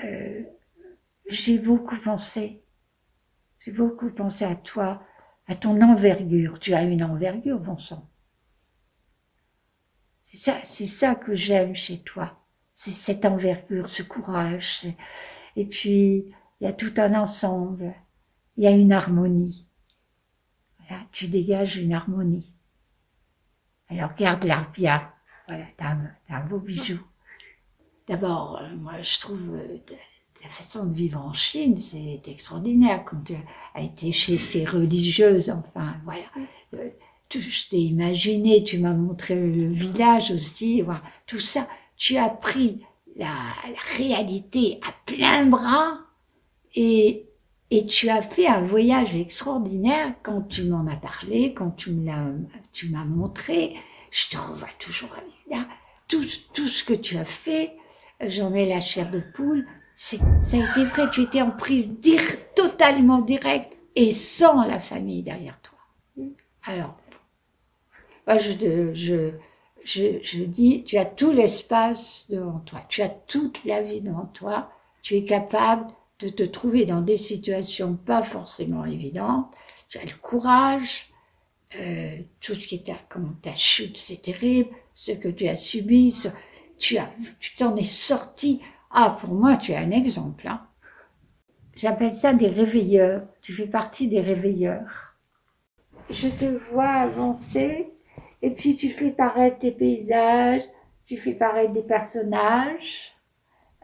euh, 0.05 0.42
j'ai 1.29 1.59
beaucoup 1.59 1.96
pensé, 1.96 2.64
j'ai 3.61 3.73
beaucoup 3.73 4.11
pensé 4.11 4.44
à 4.44 4.57
toi, 4.57 5.03
à 5.46 5.55
ton 5.55 5.81
envergure. 5.81 6.59
Tu 6.59 6.75
as 6.75 6.83
une 6.83 7.05
envergure, 7.05 7.61
bon 7.61 7.79
sang. 7.79 8.09
C'est 10.31 10.37
ça, 10.37 10.61
c'est 10.62 10.87
ça 10.87 11.16
que 11.16 11.35
j'aime 11.35 11.75
chez 11.75 11.99
toi. 12.03 12.38
C'est 12.75 12.93
cette 12.93 13.25
envergure, 13.25 13.90
ce 13.90 14.05
courage. 14.05 14.87
Et 15.57 15.66
puis, 15.66 16.33
il 16.61 16.64
y 16.64 16.66
a 16.66 16.73
tout 16.73 16.93
un 16.99 17.14
ensemble. 17.14 17.95
Il 18.57 18.62
y 18.62 18.69
a 18.69 18.71
une 18.71 18.93
harmonie. 18.93 19.66
Voilà, 20.79 21.03
tu 21.11 21.27
dégages 21.27 21.79
une 21.79 21.93
harmonie. 21.93 22.55
Alors, 23.88 24.14
garde-la 24.14 24.69
bien. 24.73 25.11
Voilà, 25.49 25.64
t'as 25.77 25.97
un, 26.29 26.47
beau 26.47 26.61
bijou. 26.61 27.01
D'abord, 28.07 28.61
euh, 28.62 28.77
moi, 28.77 29.03
je 29.03 29.19
trouve 29.19 29.55
euh, 29.55 29.79
ta 30.40 30.49
façon 30.49 30.87
de 30.87 30.95
vivre 30.95 31.21
en 31.21 31.33
Chine, 31.33 31.77
c'est 31.77 32.23
extraordinaire. 32.29 33.05
Quand 33.05 33.23
tu 33.25 33.35
as 33.75 33.83
été 33.83 34.12
chez 34.12 34.38
ces 34.38 34.64
religieuses, 34.64 35.51
enfin, 35.51 36.01
voilà. 36.05 36.25
Euh, 37.37 37.40
je 37.40 37.69
t'ai 37.69 37.79
imaginé, 37.79 38.64
tu 38.64 38.79
m'as 38.79 38.93
montré 38.93 39.35
le 39.35 39.66
village 39.66 40.31
aussi, 40.31 40.83
voilà, 40.83 41.03
tout 41.27 41.40
ça. 41.40 41.69
Tu 41.97 42.16
as 42.16 42.29
pris 42.29 42.85
la, 43.16 43.33
réalité 43.97 44.81
à 44.87 44.93
plein 45.05 45.47
bras 45.47 45.99
et, 46.75 47.27
et 47.71 47.87
tu 47.87 48.09
as 48.09 48.23
fait 48.23 48.47
un 48.47 48.62
voyage 48.62 49.14
extraordinaire 49.14 50.14
quand 50.23 50.43
tu 50.43 50.64
m'en 50.64 50.87
as 50.87 50.97
parlé, 50.97 51.55
quand 51.55 51.71
tu 51.71 51.90
me 51.90 52.07
l'as, 52.07 52.33
tu 52.73 52.88
m'as 52.88 53.05
montré. 53.05 53.75
Je 54.11 54.29
te 54.29 54.37
revois 54.37 54.69
toujours 54.79 55.11
avec 55.12 55.35
là. 55.51 55.66
Tout, 56.09 56.25
tout 56.53 56.66
ce 56.66 56.83
que 56.83 56.95
tu 56.95 57.16
as 57.16 57.25
fait, 57.25 57.77
j'en 58.27 58.53
ai 58.53 58.66
la 58.66 58.81
chair 58.81 59.11
de 59.11 59.21
poule. 59.21 59.66
C'est, 59.95 60.19
ça 60.40 60.57
a 60.57 60.71
été 60.71 60.85
vrai, 60.85 61.11
tu 61.12 61.23
étais 61.23 61.43
en 61.43 61.51
prise 61.51 61.90
dire, 61.90 62.23
totalement 62.57 63.21
directe 63.21 63.77
et 63.95 64.11
sans 64.11 64.66
la 64.66 64.81
famille 64.81 65.23
derrière 65.23 65.61
toi. 65.61 65.79
Alors, 66.66 66.97
je, 68.38 68.93
je, 68.95 69.33
je, 69.85 70.19
je 70.23 70.45
dis, 70.45 70.85
tu 70.85 70.97
as 70.99 71.05
tout 71.05 71.33
l'espace 71.33 72.27
devant 72.29 72.61
toi, 72.61 72.81
tu 72.88 73.03
as 73.03 73.09
toute 73.09 73.64
la 73.64 73.83
vie 73.83 74.01
devant 74.01 74.27
toi, 74.27 74.71
tu 75.03 75.16
es 75.16 75.25
capable 75.25 75.87
de 76.19 76.29
te 76.29 76.43
trouver 76.43 76.85
dans 76.85 77.01
des 77.01 77.16
situations 77.16 77.95
pas 77.95 78.23
forcément 78.23 78.85
évidentes, 78.85 79.55
tu 79.88 79.99
as 79.99 80.05
le 80.05 80.14
courage, 80.21 81.11
euh, 81.79 82.16
tout 82.40 82.55
ce 82.55 82.66
qui 82.66 82.77
est 82.77 82.95
comme 83.09 83.37
ta 83.40 83.55
chute, 83.55 83.97
c'est 83.97 84.21
terrible, 84.21 84.71
ce 84.95 85.12
que 85.12 85.29
tu 85.29 85.49
as 85.49 85.57
subi, 85.57 86.14
tu 86.79 86.99
as, 86.99 87.11
tu 87.38 87.55
t'en 87.55 87.77
es 87.77 87.85
sorti. 87.85 88.61
Ah, 88.90 89.16
pour 89.21 89.35
moi, 89.35 89.57
tu 89.57 89.73
es 89.73 89.77
un 89.77 89.93
exemple. 89.93 90.49
Hein. 90.49 90.66
J'appelle 91.77 92.12
ça 92.12 92.35
des 92.35 92.49
réveilleurs. 92.49 93.23
Tu 93.40 93.53
fais 93.53 93.66
partie 93.66 94.09
des 94.09 94.21
réveilleurs. 94.21 95.16
Je 96.11 96.29
te 96.29 96.45
vois 96.73 96.88
avancer 96.88 97.89
et 98.42 98.50
puis 98.50 98.76
tu 98.76 98.90
fais 98.90 99.11
paraître 99.11 99.59
des 99.59 99.72
paysages, 99.72 100.62
tu 101.05 101.16
fais 101.16 101.35
paraître 101.35 101.72
des 101.72 101.83
personnages 101.83 103.12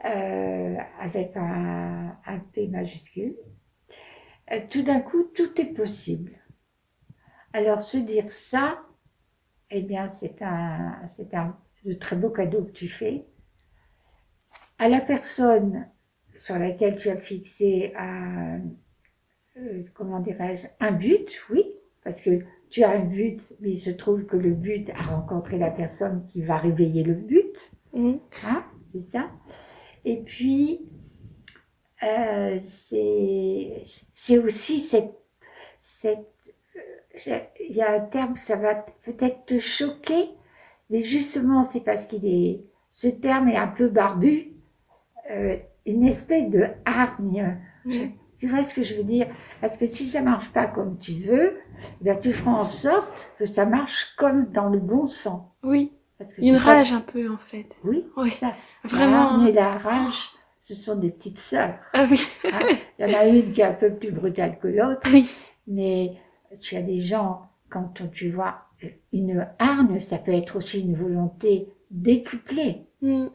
euh, 0.05 0.77
avec 1.01 1.37
un, 1.37 2.16
un, 2.25 2.38
P 2.53 2.69
majuscule. 2.69 3.37
Euh, 4.53 4.61
tout 4.71 4.83
d'un 4.83 5.01
coup, 5.01 5.25
tout 5.35 5.61
est 5.61 5.75
possible. 5.75 6.33
Alors 7.53 7.83
se 7.83 7.99
dire 7.99 8.31
ça, 8.31 8.83
eh 9.71 9.83
bien 9.83 10.09
c'est 10.09 10.42
un, 10.42 11.01
c'est 11.07 11.35
un 11.35 11.59
de 11.85 11.92
très 11.92 12.16
beau 12.16 12.31
cadeau 12.31 12.64
que 12.64 12.73
tu 12.73 12.88
fais 12.88 13.27
à 14.79 14.88
la 14.88 15.01
personne 15.01 15.88
sur 16.35 16.59
laquelle 16.59 16.97
tu 16.97 17.09
as 17.09 17.16
fixé 17.16 17.92
un, 17.97 18.61
euh, 19.57 19.85
comment 19.95 20.21
dirais-je, 20.21 20.66
un 20.81 20.92
but, 20.92 21.42
oui, 21.51 21.64
parce 22.05 22.21
que 22.21 22.45
tu 22.70 22.83
as 22.83 22.90
un 22.90 23.05
but, 23.05 23.55
mais 23.61 23.70
il 23.72 23.81
se 23.81 23.90
trouve 23.90 24.24
que 24.24 24.37
le 24.37 24.52
but 24.52 24.90
a 24.90 25.02
rencontré 25.02 25.59
la 25.59 25.70
personne 25.70 26.26
qui 26.26 26.42
va 26.42 26.59
réveiller 26.59 27.02
le 27.02 27.14
but. 27.14 27.70
Hein, 28.44 28.64
c'est 28.92 29.00
ça. 29.00 29.31
Et 30.05 30.22
puis, 30.22 30.88
euh, 32.02 32.59
c'est 32.61 34.38
aussi 34.38 34.81
cette, 34.81 35.16
cette 35.81 36.55
euh, 36.76 37.38
il 37.61 37.74
y 37.74 37.83
a 37.83 37.92
un 37.92 38.00
terme, 38.00 38.37
ça 38.37 38.57
va 38.57 38.74
peut-être 38.74 39.46
te 39.46 39.59
choquer, 39.59 40.29
mais 40.90 41.00
justement, 41.00 41.68
c'est 41.68 41.81
parce 41.81 42.07
qu'il 42.07 42.26
est, 42.26 42.64
ce 42.90 43.09
terme 43.09 43.48
est 43.48 43.57
un 43.57 43.68
peu 43.68 43.88
barbu, 43.88 44.52
euh, 45.31 45.57
une 45.87 46.05
espèce 46.05 46.50
de 46.50 46.66
hargne. 46.85 47.59
Tu 48.38 48.49
vois 48.49 48.62
ce 48.62 48.75
que 48.75 48.83
je 48.83 48.94
veux 48.94 49.05
dire? 49.05 49.27
Parce 49.61 49.77
que 49.77 49.87
si 49.87 50.05
ça 50.05 50.20
marche 50.20 50.51
pas 50.51 50.66
comme 50.66 50.99
tu 50.99 51.12
veux, 51.12 51.59
eh 52.05 52.20
tu 52.20 52.33
feras 52.33 52.53
en 52.53 52.64
sorte 52.64 53.33
que 53.38 53.46
ça 53.46 53.66
marche 53.66 54.14
comme 54.16 54.51
dans 54.51 54.68
le 54.68 54.79
bon 54.79 55.07
sens. 55.07 55.42
Oui. 55.62 55.92
Parce 56.18 56.33
que 56.33 56.42
Une 56.42 56.57
rage 56.57 56.92
un 56.92 57.01
peu 57.01 57.31
en 57.31 57.38
fait. 57.38 57.77
Oui, 57.85 58.05
oui. 58.16 58.31
ça. 58.31 58.55
Vraiment. 58.85 59.38
Mais 59.38 59.53
la 59.53 59.77
rage, 59.79 60.31
ce 60.61 60.75
sont 60.75 60.96
des 60.96 61.11
petites 61.11 61.38
sœurs. 61.38 61.79
Ah 61.92 62.07
oui. 62.11 62.20
Hein? 62.44 62.77
Il 62.99 63.09
y 63.09 63.14
en 63.14 63.18
a 63.18 63.27
une 63.27 63.53
qui 63.53 63.61
est 63.61 63.64
un 63.64 63.72
peu 63.72 63.92
plus 63.92 64.12
brutale 64.12 64.59
que 64.59 64.68
l'autre. 64.68 65.09
Oui. 65.12 65.29
Mais 65.66 66.12
tu 66.61 66.77
as 66.77 66.83
des 66.83 67.01
gens, 67.01 67.51
quand 67.68 67.92
tu 68.12 68.31
vois 68.31 68.66
une 69.12 69.46
hargne, 69.59 70.01
ça 70.01 70.18
peut 70.18 70.33
être 70.33 70.57
aussi 70.57 70.81
une 70.81 70.94
volonté 70.94 71.68
décuplée. 71.90 72.87
Mm. 73.03 73.27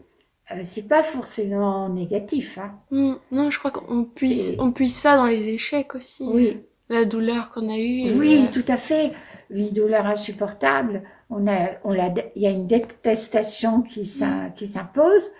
Euh, 0.53 0.61
c'est 0.63 0.87
pas 0.87 1.03
forcément 1.03 1.89
négatif. 1.89 2.57
Hein. 2.57 2.73
Mm. 2.91 3.13
non, 3.31 3.51
je 3.51 3.59
crois 3.59 3.71
qu'on 3.71 4.03
puisse, 4.03 4.55
on 4.59 4.71
puisse 4.71 4.97
ça 4.97 5.15
dans 5.17 5.27
les 5.27 5.49
échecs 5.49 5.95
aussi. 5.95 6.25
Oui. 6.31 6.61
La 6.89 7.05
douleur 7.05 7.51
qu'on 7.51 7.69
a 7.69 7.77
eue. 7.77 8.13
Oui, 8.17 8.47
tout 8.53 8.65
à 8.67 8.77
fait. 8.77 9.11
Une 9.49 9.69
douleur 9.69 10.05
insupportable. 10.05 11.03
On 11.29 11.47
a, 11.47 11.69
on 11.85 11.97
a, 11.97 12.13
il 12.35 12.41
y 12.41 12.47
a 12.47 12.51
une 12.51 12.67
détestation 12.67 13.81
qui 13.81 14.05
s'impose 14.05 15.31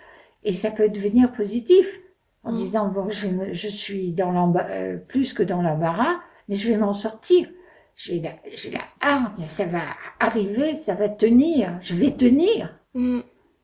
et 0.44 0.52
ça 0.52 0.70
peut 0.70 0.88
devenir 0.88 1.30
positif 1.32 2.00
en 2.42 2.52
mm. 2.52 2.56
disant 2.56 2.88
bon, 2.88 3.08
je, 3.10 3.28
je 3.52 3.68
suis 3.68 4.12
dans 4.12 4.32
l'embarras, 4.32 4.70
euh, 4.70 4.96
plus 4.96 5.34
que 5.34 5.42
dans 5.42 5.60
l'embarras, 5.60 6.20
mais 6.48 6.54
je 6.56 6.68
vais 6.68 6.78
m'en 6.78 6.94
sortir. 6.94 7.48
j'ai 7.96 8.20
la, 8.20 8.30
j'ai 8.54 8.70
la 8.70 8.80
hargne, 9.00 9.46
ça 9.46 9.66
va 9.66 9.82
arriver, 10.20 10.76
ça 10.76 10.94
va 10.94 11.08
tenir, 11.08 11.78
je 11.82 11.94
vais 11.94 12.12
tenir. 12.12 12.78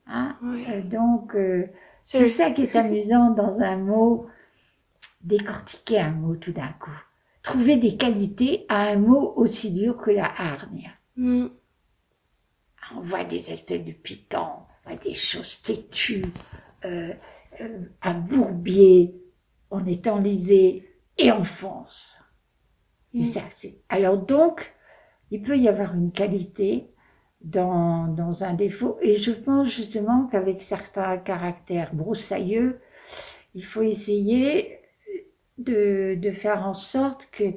Hein? 0.09 0.37
Oui. 0.43 0.65
Euh, 0.69 0.83
donc, 0.83 1.35
euh, 1.35 1.67
C'est 2.05 2.27
ça 2.27 2.51
qui 2.51 2.63
est 2.63 2.77
amusant 2.77 3.31
dans 3.31 3.61
un 3.61 3.77
mot, 3.77 4.27
décortiquer 5.23 6.01
un 6.01 6.11
mot 6.11 6.37
tout 6.37 6.53
d'un 6.53 6.73
coup. 6.81 6.91
Trouver 7.43 7.77
des 7.77 7.97
qualités 7.97 8.67
à 8.69 8.89
un 8.89 8.97
mot 8.97 9.33
aussi 9.37 9.71
dur 9.73 9.97
que 9.97 10.11
la 10.11 10.27
hargne. 10.41 10.91
Mm. 11.17 11.47
On 12.97 13.01
voit 13.01 13.25
des 13.25 13.51
espèces 13.51 13.85
de 13.85 13.93
piquants, 13.93 14.67
on 14.87 14.91
voit 14.91 14.99
des 14.99 15.15
choses 15.15 15.61
têtues, 15.63 16.25
euh, 16.85 17.13
euh, 17.61 17.81
un 18.03 18.15
bourbier, 18.15 19.15
on 19.71 19.85
est 19.85 20.07
enlisé 20.07 20.89
et 21.19 21.31
on 21.33 21.45
fonce. 21.45 22.19
C'est 23.13 23.21
Mm. 23.21 23.25
ça. 23.25 23.41
Alors 23.91 24.17
donc, 24.19 24.75
il 25.31 25.43
peut 25.43 25.59
y 25.59 25.69
avoir 25.69 25.95
une 25.95 26.13
qualité 26.13 26.91
dans, 27.41 28.09
dans 28.09 28.45
un 28.45 28.55
défaut. 28.55 28.99
Et 29.01 29.17
je 29.17 29.33
pense 29.33 29.69
justement 29.69 30.27
qu'avec 30.27 30.63
certains 30.63 31.19
caractères 31.19 31.95
broussailleux, 31.95 32.81
il 33.55 33.65
faut 33.65 33.83
essayer 33.83 34.81
de, 35.57 36.17
de 36.17 36.31
faire 36.31 36.67
en 36.67 36.75
sorte 36.75 37.29
que 37.31 37.55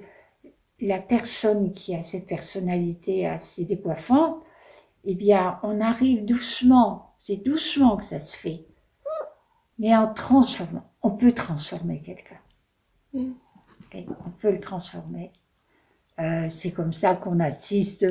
la 0.79 0.99
personne 0.99 1.71
qui 1.73 1.95
a 1.95 2.01
cette 2.01 2.27
personnalité 2.27 3.27
assez 3.27 3.65
décoiffante, 3.65 4.41
eh 5.03 5.15
bien, 5.15 5.59
on 5.63 5.79
arrive 5.79 6.25
doucement, 6.25 7.15
c'est 7.19 7.37
doucement 7.37 7.97
que 7.97 8.05
ça 8.05 8.19
se 8.19 8.35
fait, 8.35 8.65
mais 9.77 9.95
en 9.95 10.13
transformant. 10.13 10.91
On 11.03 11.11
peut 11.11 11.31
transformer 11.31 12.01
quelqu'un. 12.01 12.39
Mm. 13.13 13.31
On 13.93 14.31
peut 14.39 14.51
le 14.51 14.59
transformer. 14.59 15.31
Euh, 16.19 16.49
c'est 16.49 16.71
comme 16.71 16.93
ça 16.93 17.15
qu'on 17.15 17.39
assiste 17.39 18.05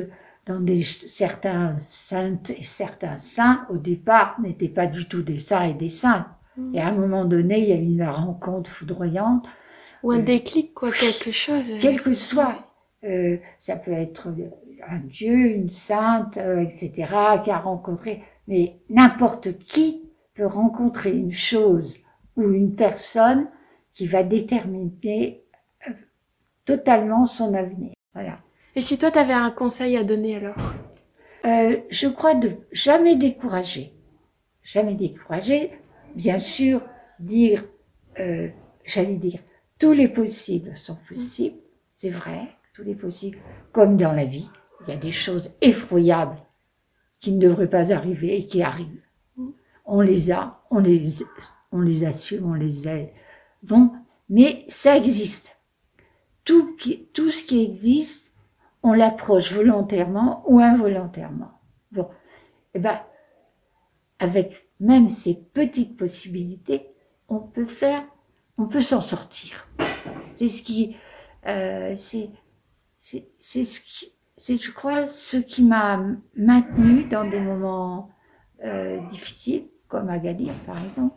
dans 0.45 0.59
des, 0.59 0.83
certains 0.83 1.77
saintes 1.79 2.49
et 2.51 2.63
certains 2.63 3.17
saints, 3.17 3.65
au 3.69 3.77
départ, 3.77 4.39
n'étaient 4.41 4.69
pas 4.69 4.87
du 4.87 5.07
tout 5.07 5.21
des 5.21 5.39
saints 5.39 5.63
et 5.63 5.73
des 5.73 5.89
saintes. 5.89 6.25
Mm. 6.57 6.75
Et 6.75 6.81
à 6.81 6.87
un 6.87 6.93
moment 6.93 7.25
donné, 7.25 7.59
il 7.59 7.69
y 7.69 7.73
a 7.73 7.75
eu 7.77 7.83
une 7.83 8.03
rencontre 8.03 8.69
foudroyante 8.69 9.45
Ou 10.03 10.11
un 10.11 10.19
Euh, 10.19 10.23
déclic, 10.23 10.73
quoi, 10.73 10.91
quelque 10.91 11.31
chose. 11.31 11.69
euh, 11.71 11.77
quel 11.81 12.01
que 12.01 12.13
soit, 12.13 12.55
euh, 13.03 13.37
ça 13.59 13.75
peut 13.75 13.91
être 13.93 14.29
un 14.89 14.99
dieu, 14.99 15.33
une 15.55 15.69
sainte, 15.71 16.37
euh, 16.37 16.59
etc., 16.61 16.91
qui 17.43 17.51
a 17.51 17.59
rencontré, 17.59 18.23
mais 18.47 18.77
n'importe 18.89 19.57
qui 19.59 20.09
peut 20.33 20.47
rencontrer 20.47 21.15
une 21.15 21.31
chose 21.33 21.97
ou 22.35 22.49
une 22.51 22.75
personne 22.75 23.47
qui 23.93 24.07
va 24.07 24.23
déterminer 24.23 25.43
totalement 26.65 27.25
son 27.27 27.53
avenir. 27.53 27.93
Voilà. 28.13 28.39
Et 28.75 28.81
si 28.81 28.97
toi, 28.97 29.11
t'avais 29.11 29.33
un 29.33 29.51
conseil 29.51 29.97
à 29.97 30.03
donner 30.03 30.35
alors 30.37 30.55
Euh, 31.45 31.77
je 31.89 32.07
crois 32.07 32.35
de 32.35 32.51
jamais 32.71 33.15
décourager. 33.15 33.93
Jamais 34.63 34.95
décourager. 34.95 35.71
Bien 36.15 36.39
sûr, 36.39 36.81
dire, 37.19 37.63
euh, 38.19 38.49
j'allais 38.85 39.17
dire, 39.17 39.39
tous 39.79 39.93
les 39.93 40.07
possibles 40.07 40.75
sont 40.75 40.97
possibles. 41.09 41.57
C'est 41.95 42.09
vrai, 42.09 42.55
tous 42.73 42.83
les 42.83 42.95
possibles. 42.95 43.39
Comme 43.71 43.97
dans 43.97 44.11
la 44.11 44.25
vie, 44.25 44.49
il 44.81 44.93
y 44.93 44.95
a 44.95 44.99
des 44.99 45.11
choses 45.11 45.51
effroyables 45.61 46.37
qui 47.19 47.31
ne 47.31 47.39
devraient 47.39 47.69
pas 47.69 47.91
arriver 47.91 48.37
et 48.37 48.45
qui 48.47 48.61
arrivent. 48.61 49.01
On 49.85 50.01
les 50.01 50.31
a, 50.31 50.61
on 50.69 50.79
les, 50.79 51.03
on 51.71 51.81
les 51.81 52.03
assume, 52.03 52.49
on 52.49 52.53
les 52.53 52.87
aide. 52.87 53.09
Bon, 53.63 53.91
mais 54.29 54.63
ça 54.67 54.95
existe. 54.95 55.57
Tout, 56.45 56.75
qui, 56.75 57.07
tout 57.13 57.29
ce 57.31 57.43
qui 57.43 57.63
existe, 57.63 58.20
on 58.83 58.93
l'approche 58.93 59.51
volontairement 59.51 60.43
ou 60.47 60.59
involontairement. 60.59 61.51
Bon, 61.91 62.07
eh 62.73 62.79
ben, 62.79 62.99
avec 64.19 64.69
même 64.79 65.09
ces 65.09 65.35
petites 65.35 65.97
possibilités, 65.97 66.87
on 67.27 67.39
peut 67.39 67.65
faire, 67.65 68.03
on 68.57 68.65
peut 68.67 68.81
s'en 68.81 69.01
sortir. 69.01 69.67
C'est 70.35 70.49
ce 70.49 70.61
qui, 70.63 70.95
euh, 71.47 71.95
c'est, 71.95 72.29
c'est, 72.99 73.29
c'est 73.39 73.65
ce 73.65 73.79
qui, 73.79 74.13
c'est, 74.37 74.57
je 74.61 74.71
crois, 74.71 75.07
ce 75.07 75.37
qui 75.37 75.63
m'a 75.63 76.03
maintenu 76.35 77.03
dans 77.05 77.29
des 77.29 77.39
moments 77.39 78.09
euh, 78.63 78.99
difficiles, 79.09 79.67
comme 79.87 80.09
à 80.09 80.17
Gadir, 80.19 80.53
par 80.65 80.83
exemple. 80.83 81.15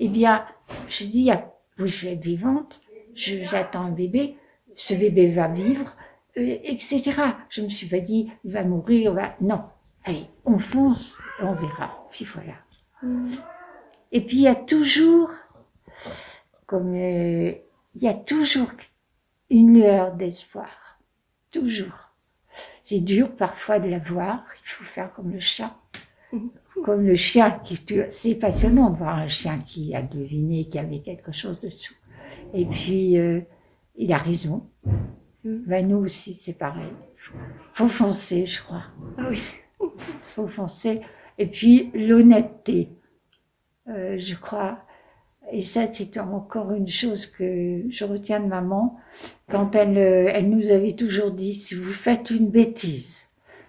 Eh 0.00 0.08
bien, 0.08 0.44
je 0.88 1.04
dis, 1.04 1.30
oui, 1.78 1.88
je 1.88 2.06
vais 2.06 2.14
être 2.14 2.24
vivante, 2.24 2.80
je- 3.14 3.44
j'attends 3.44 3.82
un 3.84 3.90
bébé, 3.90 4.36
ce 4.74 4.94
bébé 4.94 5.28
va 5.28 5.48
vivre, 5.48 5.96
etc. 6.36 7.12
Je 7.48 7.62
me 7.62 7.68
suis 7.68 7.86
pas 7.86 8.00
dit, 8.00 8.30
il 8.44 8.52
va 8.52 8.64
mourir, 8.64 9.12
va... 9.12 9.34
non. 9.40 9.60
Allez, 10.04 10.26
on 10.44 10.58
fonce, 10.58 11.18
et 11.40 11.44
on 11.44 11.54
verra. 11.54 12.06
Puis 12.10 12.24
voilà. 12.24 12.54
Mm. 13.02 13.28
Et 14.12 14.20
puis 14.20 14.36
il 14.36 14.42
y 14.42 14.48
a 14.48 14.54
toujours, 14.54 15.30
comme 16.66 16.94
euh, 16.94 17.52
il 17.94 18.02
y 18.02 18.08
a 18.08 18.14
toujours 18.14 18.70
une 19.50 19.74
lueur 19.74 20.14
d'espoir, 20.14 21.00
toujours. 21.50 22.12
C'est 22.82 23.00
dur 23.00 23.34
parfois 23.34 23.78
de 23.78 23.88
la 23.88 23.98
voir. 23.98 24.44
Il 24.62 24.68
faut 24.68 24.84
faire 24.84 25.12
comme 25.14 25.32
le 25.32 25.40
chat, 25.40 25.74
comme 26.84 27.06
le 27.06 27.14
chien 27.14 27.50
qui 27.64 27.78
tue. 27.78 28.04
C'est 28.10 28.34
passionnant 28.34 28.90
de 28.90 28.98
voir 28.98 29.18
un 29.18 29.28
chien 29.28 29.56
qui 29.56 29.94
a 29.94 30.02
deviné 30.02 30.64
qu'il 30.66 30.76
y 30.76 30.78
avait 30.78 31.00
quelque 31.00 31.32
chose 31.32 31.60
dessous. 31.60 31.94
Et 32.52 32.66
puis 32.66 33.18
euh, 33.18 33.40
il 33.96 34.12
a 34.12 34.18
raison. 34.18 34.68
Mm. 35.44 35.56
Ben, 35.66 35.88
nous 35.88 35.98
aussi 35.98 36.34
c'est 36.34 36.52
pareil. 36.54 36.92
Faut, 37.16 37.34
faut 37.72 37.88
foncer, 37.88 38.46
je 38.46 38.62
crois 38.62 38.84
Ah 39.18 39.26
oui. 39.30 39.40
faut 40.24 40.46
foncer. 40.46 41.00
Et 41.38 41.46
puis 41.46 41.90
l'honnêteté, 41.94 42.90
Euh, 43.88 44.16
je 44.18 44.34
crois. 44.34 44.78
Et 45.52 45.60
ça, 45.60 45.84
c'est 45.92 46.16
encore 46.16 46.72
une 46.72 46.88
chose 46.88 47.26
que 47.26 47.82
je 47.90 48.04
retiens 48.06 48.40
de 48.40 48.46
maman. 48.46 48.98
Quand 49.50 49.74
elle, 49.74 49.98
euh, 49.98 50.30
elle 50.32 50.48
nous 50.48 50.70
avait 50.70 50.94
toujours 50.94 51.32
dit, 51.32 51.52
si 51.52 51.74
vous 51.74 51.90
faites 51.92 52.30
une 52.30 52.48
bêtise, 52.48 53.26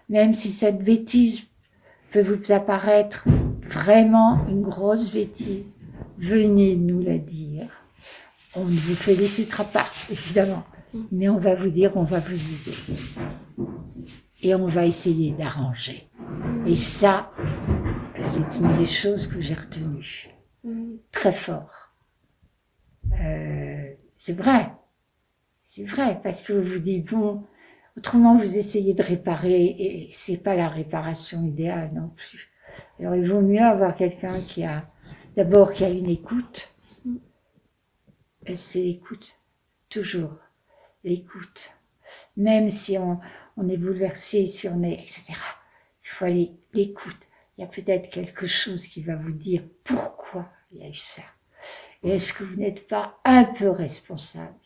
même 0.07 0.33
si 0.33 0.51
cette 0.51 0.81
bêtise 0.81 1.41
peut 2.11 2.21
vous 2.21 2.53
apparaître 2.53 3.25
vraiment 3.61 4.45
une 4.47 4.61
grosse 4.61 5.11
bêtise, 5.11 5.77
venez 6.17 6.77
nous 6.77 7.01
la 7.01 7.17
dire. 7.17 7.67
On 8.55 8.63
ne 8.63 8.69
vous 8.71 8.95
félicitera 8.95 9.65
pas, 9.65 9.85
évidemment, 10.09 10.63
mais 11.12 11.29
on 11.29 11.38
va 11.38 11.55
vous 11.55 11.69
dire, 11.69 11.91
on 11.95 12.03
va 12.03 12.19
vous 12.19 12.34
aider. 12.36 12.77
Et 14.41 14.55
on 14.55 14.67
va 14.67 14.86
essayer 14.86 15.31
d'arranger. 15.31 16.10
Et 16.65 16.75
ça, 16.75 17.31
c'est 18.23 18.58
une 18.60 18.77
des 18.77 18.86
choses 18.86 19.27
que 19.27 19.41
j'ai 19.41 19.53
retenues 19.55 20.29
Mm. 20.65 20.95
très 21.12 21.31
fort. 21.31 21.93
Euh, 23.21 23.93
c'est 24.17 24.34
vrai. 24.34 24.71
C'est 25.67 25.84
vrai, 25.84 26.19
parce 26.23 26.41
que 26.41 26.53
vous 26.53 26.73
vous 26.73 26.79
dites, 26.79 27.08
bon, 27.12 27.43
autrement 27.97 28.36
vous 28.36 28.58
essayez 28.58 28.93
de 28.93 29.03
réparer 29.03 29.65
et 29.65 30.10
c'est 30.12 30.38
pas 30.38 30.55
la 30.55 30.69
réparation 30.69 31.43
idéale 31.45 31.91
non 31.93 32.10
plus. 32.10 32.49
Alors 32.99 33.15
il 33.15 33.27
vaut 33.27 33.41
mieux 33.41 33.62
avoir 33.62 33.95
quelqu'un 33.95 34.39
qui 34.41 34.63
a, 34.63 34.89
d'abord 35.38 35.71
qui 35.71 35.84
a 35.86 35.89
une 35.89 36.10
écoute. 36.10 36.73
Et 38.47 38.58
C'est 38.58 38.81
l'écoute, 38.81 39.36
toujours. 39.89 40.34
L'écoute. 41.06 41.72
Même 42.36 42.70
si 42.70 42.98
on, 42.98 43.20
on 43.56 43.70
est 43.70 43.78
bouleversé, 43.78 44.48
si 44.48 44.68
on 44.68 44.84
est, 44.84 44.96
etc. 44.96 45.34
Il 46.04 46.10
faut 46.10 46.26
aller 46.26 46.52
l'écoute. 46.74 47.15
Il 47.58 47.62
y 47.62 47.63
a 47.63 47.68
peut-être 47.68 48.10
quelque 48.10 48.48
chose 48.48 48.86
qui 48.88 49.02
va 49.02 49.15
vous 49.15 49.32
dire 49.32 49.63
pourquoi 49.84 50.50
il 50.72 50.82
y 50.82 50.84
a 50.84 50.89
eu 50.89 50.96
ça. 50.96 51.22
Et 52.04 52.10
est-ce 52.10 52.34
que 52.34 52.44
vous 52.44 52.58
n'êtes 52.58 52.88
pas 52.88 53.20
un 53.24 53.46
peu 53.46 53.70
responsable 53.70 54.60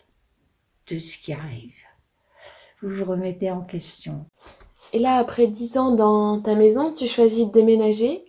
de 0.88 0.97
ce 0.97 1.17
qui 1.17 1.34
arrive? 1.34 1.75
Vous 2.82 2.89
vous 2.89 3.06
remettez 3.06 3.52
en 3.52 3.62
question. 3.62 4.25
Et 4.93 4.99
là, 4.99 5.17
après 5.17 5.47
dix 5.47 5.78
ans 5.78 5.93
dans 5.93 6.41
ta 6.41 6.56
maison, 6.56 6.91
tu 6.93 7.06
choisis 7.06 7.47
de 7.47 7.52
déménager? 7.52 8.23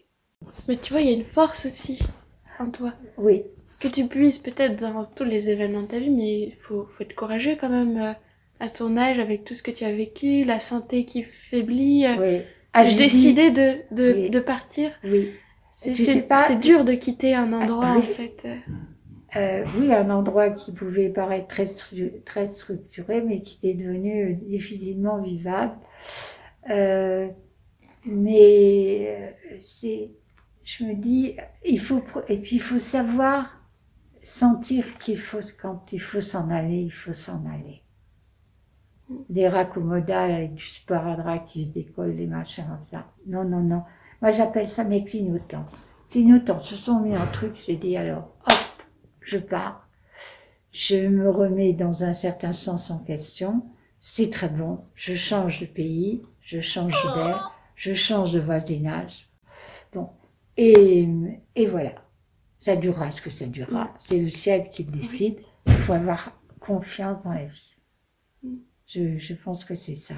Mais 0.68 0.77
tu 0.77 0.92
vois, 0.92 1.01
il 1.01 1.09
y 1.09 1.12
a 1.12 1.16
une 1.16 1.25
force 1.25 1.66
aussi 1.66 2.01
en 2.59 2.70
toi. 2.70 2.92
Oui, 3.16 3.44
Que 3.80 3.88
tu 3.88 4.06
puisses 4.06 4.38
peut-être 4.38 4.76
dans 4.76 5.04
tous 5.06 5.24
les 5.24 5.48
événements 5.48 5.82
de 5.82 5.86
ta 5.86 5.98
vie, 5.98 6.10
mais 6.10 6.40
il 6.40 6.56
faut, 6.60 6.86
faut 6.90 7.02
être 7.02 7.14
courageux 7.14 7.56
quand 7.58 7.70
même 7.70 7.96
euh, 7.96 8.12
à 8.60 8.68
ton 8.68 8.96
âge 8.98 9.18
avec 9.18 9.44
tout 9.44 9.54
ce 9.54 9.62
que 9.62 9.70
tu 9.70 9.84
as 9.84 9.92
vécu, 9.92 10.44
la 10.44 10.60
santé 10.60 11.04
qui 11.06 11.22
faiblit. 11.22 12.04
euh, 12.06 12.16
oui. 12.20 12.42
Ah, 12.72 12.84
j'ai 12.84 12.90
dit- 12.92 12.98
décider 12.98 13.50
de, 13.50 13.78
de, 13.90 14.12
Oui. 14.12 14.30
de 14.30 14.40
partir. 14.40 14.90
Oui. 15.02 15.30
C'est 15.72 15.94
tu 15.94 16.02
sais 16.02 16.12
c'est- 16.14 16.22
pas- 16.22 16.38
c'est 16.40 16.60
dur 16.60 16.84
de 16.84 16.92
quitter 16.92 17.34
un 17.34 17.52
endroit 17.52 17.86
Ah, 17.94 17.96
oui. 17.96 18.02
en 18.04 18.14
fait. 18.14 18.36
euh. 18.44 18.56
Euh, 19.36 19.64
oui, 19.78 19.92
un 19.94 20.10
endroit 20.10 20.50
qui 20.50 20.72
pouvait 20.72 21.08
paraître 21.08 21.46
très, 21.46 21.64
stru- 21.66 22.22
très 22.24 22.52
structuré, 22.54 23.22
mais 23.22 23.40
qui 23.40 23.58
était 23.62 23.74
devenu 23.80 24.34
difficilement 24.34 25.22
vivable. 25.22 25.74
Euh, 26.68 27.28
mais 28.04 29.34
c'est, 29.60 30.10
je 30.64 30.84
me 30.84 30.94
dis, 30.94 31.36
il 31.64 31.78
faut, 31.80 32.02
et 32.28 32.36
puis 32.38 32.56
il 32.56 32.60
faut 32.62 32.78
savoir 32.80 33.60
sentir 34.22 34.98
qu'il 34.98 35.18
faut, 35.18 35.40
quand 35.61 35.87
il 35.92 36.00
faut 36.00 36.20
s'en 36.20 36.50
aller, 36.50 36.83
il 36.83 36.92
faut 36.92 37.12
s'en 37.12 37.44
aller. 37.46 37.83
des 39.28 39.48
raccommodales 39.48 40.33
avec 40.33 40.54
du 40.54 40.64
sparadrap 40.64 41.44
qui 41.44 41.64
se 41.64 41.70
décolle, 41.70 42.16
des 42.16 42.26
machins 42.26 42.66
comme 42.66 42.85
ça. 42.87 43.06
Non, 43.26 43.44
non, 43.44 43.61
non. 43.61 43.83
Moi, 44.22 44.33
j'appelle 44.33 44.68
ça 44.68 44.85
mes 44.85 45.04
clignotants. 45.04 45.66
Clignotants 46.11 46.61
se 46.61 46.76
sont 46.76 47.00
mis 47.00 47.16
en 47.16 47.26
truc, 47.26 47.56
j'ai 47.66 47.76
dit 47.76 47.96
alors, 47.96 48.35
hop, 48.46 48.85
je 49.20 49.38
pars. 49.38 49.88
Je 50.72 51.09
me 51.09 51.30
remets 51.30 51.72
dans 51.72 52.04
un 52.04 52.14
certain 52.14 52.52
sens 52.52 52.90
en 52.90 52.98
question. 53.00 53.64
C'est 54.00 54.30
très 54.30 54.48
bon. 54.48 54.85
Je 54.94 55.14
change 55.14 55.61
de 55.61 55.66
pays, 55.66 56.22
je 56.40 56.61
change 56.61 56.94
d'air, 57.14 57.52
je 57.74 57.94
change 57.94 58.33
de 58.33 58.40
voisinage. 58.40 59.28
Bon. 59.92 60.11
Et, 60.56 61.09
et 61.56 61.66
voilà. 61.66 61.92
Ça 62.61 62.77
durera 62.77 63.11
ce 63.11 63.23
que 63.23 63.31
ça 63.31 63.46
durera. 63.46 63.94
C'est 63.99 64.20
le 64.20 64.29
ciel 64.29 64.70
qui 64.70 64.85
décide. 64.85 65.40
Il 65.66 65.73
faut 65.73 65.94
avoir 65.94 66.38
confiance 66.61 67.23
dans 67.25 67.33
la 67.33 67.46
vie. 67.46 67.77
Je, 68.87 69.18
je 69.18 69.35
pense 69.35 69.64
que 69.64 69.75
c'est 69.75 69.96
ça. 69.96 70.16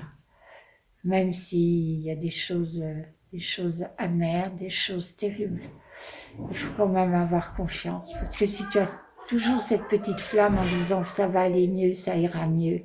Même 1.04 1.32
s'il 1.32 2.00
y 2.00 2.10
a 2.10 2.16
des 2.16 2.30
choses, 2.30 2.82
des 3.32 3.40
choses 3.40 3.86
amères, 3.98 4.50
des 4.52 4.70
choses 4.70 5.14
terribles, 5.16 5.62
il 6.50 6.56
faut 6.56 6.72
quand 6.76 6.88
même 6.88 7.14
avoir 7.14 7.54
confiance. 7.54 8.12
Parce 8.14 8.36
que 8.36 8.46
si 8.46 8.66
tu 8.68 8.78
as 8.78 8.90
toujours 9.28 9.60
cette 9.60 9.88
petite 9.88 10.20
flamme 10.20 10.58
en 10.58 10.64
disant 10.64 11.02
ça 11.02 11.28
va 11.28 11.42
aller 11.42 11.68
mieux, 11.68 11.94
ça 11.94 12.16
ira 12.16 12.46
mieux, 12.46 12.82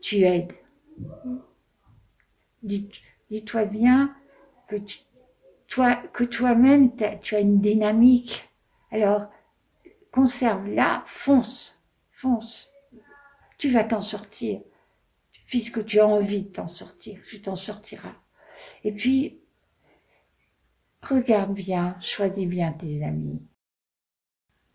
tu 0.00 0.22
aides. 0.22 0.52
Dis-toi 2.62 3.64
bien 3.66 4.14
que 4.68 4.76
tu, 4.76 4.98
toi, 5.68 5.96
que 6.12 6.24
toi-même, 6.24 6.92
tu 7.20 7.34
as 7.34 7.40
une 7.40 7.60
dynamique. 7.60 8.48
Alors, 8.94 9.28
conserve-la, 10.12 11.02
fonce, 11.08 11.76
fonce. 12.12 12.70
Tu 13.58 13.68
vas 13.68 13.82
t'en 13.82 14.00
sortir. 14.00 14.60
Puisque 15.48 15.84
tu 15.84 15.98
as 15.98 16.06
envie 16.06 16.42
de 16.42 16.50
t'en 16.50 16.68
sortir, 16.68 17.20
tu 17.28 17.42
t'en 17.42 17.56
sortiras. 17.56 18.14
Et 18.84 18.92
puis, 18.92 19.40
regarde 21.02 21.54
bien, 21.54 21.96
choisis 22.00 22.46
bien 22.46 22.70
tes 22.70 23.02
amis. 23.02 23.42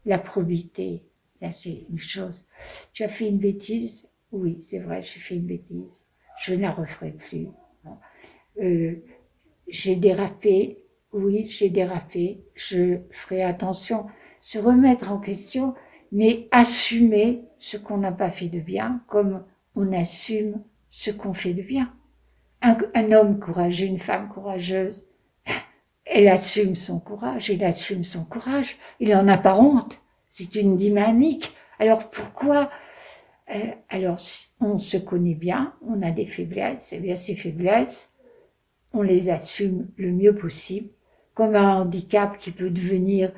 La 0.05 0.19
probité, 0.19 1.05
c'est 1.53 1.86
une 1.89 1.97
chose. 1.97 2.43
Tu 2.91 3.03
as 3.03 3.10
fait 3.10 3.29
une 3.29 3.39
bêtise? 3.39 4.05
Oui, 4.34 4.58
c'est 4.62 4.79
vrai, 4.79 5.01
j'ai 5.01 5.21
fait 5.21 5.38
une 5.38 5.47
bêtise. 5.47 6.03
Je 6.41 6.55
ne 6.55 6.62
la 6.63 6.71
referai 6.71 7.12
plus. 7.12 7.47
Euh, 8.62 9.01
j'ai 9.69 9.95
dérapé, 9.95 10.84
oui, 11.13 11.48
j'ai 11.50 11.69
dérapé, 11.69 12.43
je 12.56 13.00
ferai 13.12 13.43
attention, 13.43 14.06
se 14.41 14.60
remettre 14.60 15.12
en 15.12 15.19
question, 15.19 15.74
mais 16.12 16.48
assumer 16.52 17.43
ce 17.60 17.78
qu'on 17.78 17.98
n'a 17.98 18.12
pas 18.12 18.30
fait 18.30 18.48
de 18.48 18.60
bien, 18.60 19.02
comme 19.08 19.43
on 19.76 19.91
assume 19.93 20.62
ce 20.89 21.12
qu'on 21.12 21.34
fait 21.34 21.54
de 21.54 21.62
bien. 21.62 21.93
Un, 22.62 23.12
homme 23.12 23.39
courageux, 23.39 23.86
une 23.86 23.98
femme 23.98 24.28
courageuse, 24.30 25.06
elle 26.06 26.28
assume 26.28 26.76
son 26.76 27.00
courage, 27.00 27.50
il 27.50 27.63
assume 27.63 28.04
son 28.04 28.26
courage, 28.26 28.78
il 29.00 29.15
en 29.15 29.28
a 29.28 29.38
pas 29.38 29.56
honte. 29.56 30.02
C'est 30.28 30.56
une 30.56 30.76
dynamique. 30.76 31.54
Alors 31.78 32.10
pourquoi 32.10 32.69
euh, 33.54 33.72
Alors 33.89 34.19
on 34.60 34.78
se 34.78 34.98
connaît 34.98 35.36
bien, 35.36 35.74
on 35.88 36.02
a 36.02 36.12
des 36.12 36.26
faiblesses, 36.26 36.91
et 36.91 36.98
eh 36.98 37.00
bien 37.00 37.15
ces 37.15 37.36
faiblesses, 37.36 38.12
on 38.91 39.02
les 39.04 39.30
assume 39.30 39.88
le 39.98 40.12
mieux 40.12 40.36
possible, 40.36 40.89
comme 41.39 41.56
un 41.56 41.84
handicap 41.84 42.38
qui 42.38 42.52
peut 42.52 42.69
devenir 42.69 43.32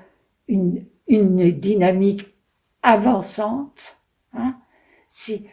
une, 0.48 0.84
une 1.08 1.52
dynamique 1.52 2.34
avançante. 2.82 4.02
Hein 4.34 4.60
c'est 5.08 5.44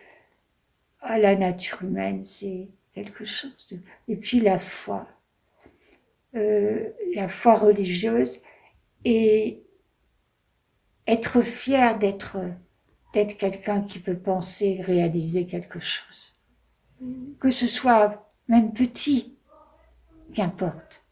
à 1.03 1.19
la 1.19 1.37
nature 1.37 1.83
humaine, 1.83 2.25
c'est 2.25 2.71
quelque 2.95 3.27
chose 3.27 3.67
de... 3.71 3.81
Et 4.11 4.17
puis 4.17 4.41
la 4.41 4.59
foi, 4.59 5.07
euh, 6.37 6.89
la 7.15 7.29
foi 7.29 7.55
religieuse 7.55 8.41
et 9.05 9.63
être 11.07 11.43
fier 11.43 11.99
d'être 11.99 12.39
d'être 13.13 13.37
quelqu'un 13.37 13.83
qui 13.83 13.99
peut 13.99 14.19
penser, 14.19 14.81
réaliser 14.81 15.47
quelque 15.47 15.81
chose. 15.81 16.35
Que 17.41 17.51
ce 17.51 17.67
soit 17.67 18.33
même 18.49 18.73
petit, 18.73 19.37
qu'importe. 20.33 21.05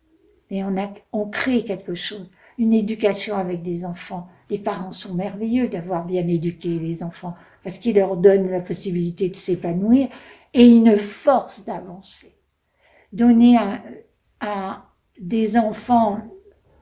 Mais 0.51 0.63
on, 0.65 0.77
a, 0.77 0.93
on 1.13 1.27
crée 1.29 1.65
quelque 1.65 1.95
chose. 1.95 2.31
Une 2.59 2.73
éducation 2.73 3.37
avec 3.37 3.63
des 3.63 3.85
enfants. 3.85 4.29
Les 4.49 4.59
parents 4.59 4.93
sont 4.93 5.15
merveilleux 5.15 5.69
d'avoir 5.69 6.05
bien 6.05 6.27
éduqué 6.27 6.79
les 6.79 7.03
enfants 7.03 7.35
parce 7.63 7.79
qu'ils 7.79 7.97
leur 7.97 8.17
donnent 8.17 8.51
la 8.51 8.61
possibilité 8.61 9.29
de 9.29 9.37
s'épanouir 9.37 10.09
et 10.55 10.67
une 10.67 10.97
force 10.97 11.65
d'avancer. 11.65 12.33
Donner 13.13 13.57
à, 13.57 13.83
à, 14.41 14.87
des 15.19 15.57
enfants 15.59 16.23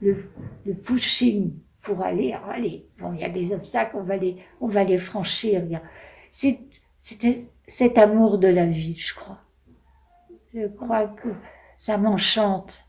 le, 0.01 0.31
le 0.67 0.75
pushing 0.75 1.53
pour 1.83 2.03
aller, 2.03 2.33
aller. 2.51 2.89
Bon, 2.99 3.13
il 3.13 3.21
y 3.21 3.25
a 3.25 3.29
des 3.29 3.53
obstacles, 3.53 3.97
on 3.97 4.03
va 4.03 4.17
les, 4.17 4.37
on 4.61 4.69
va 4.69 4.85
les 4.85 4.99
franchir. 4.99 5.63
C'est, 6.31 6.61
c'était 6.99 7.51
cet 7.67 7.99
amour 7.99 8.39
de 8.39 8.49
la 8.49 8.67
vie, 8.67 8.95
je 8.95 9.15
crois. 9.15 9.39
Je 10.55 10.67
crois 10.69 11.09
que 11.09 11.29
ça 11.77 11.99
m'enchante. 11.99 12.85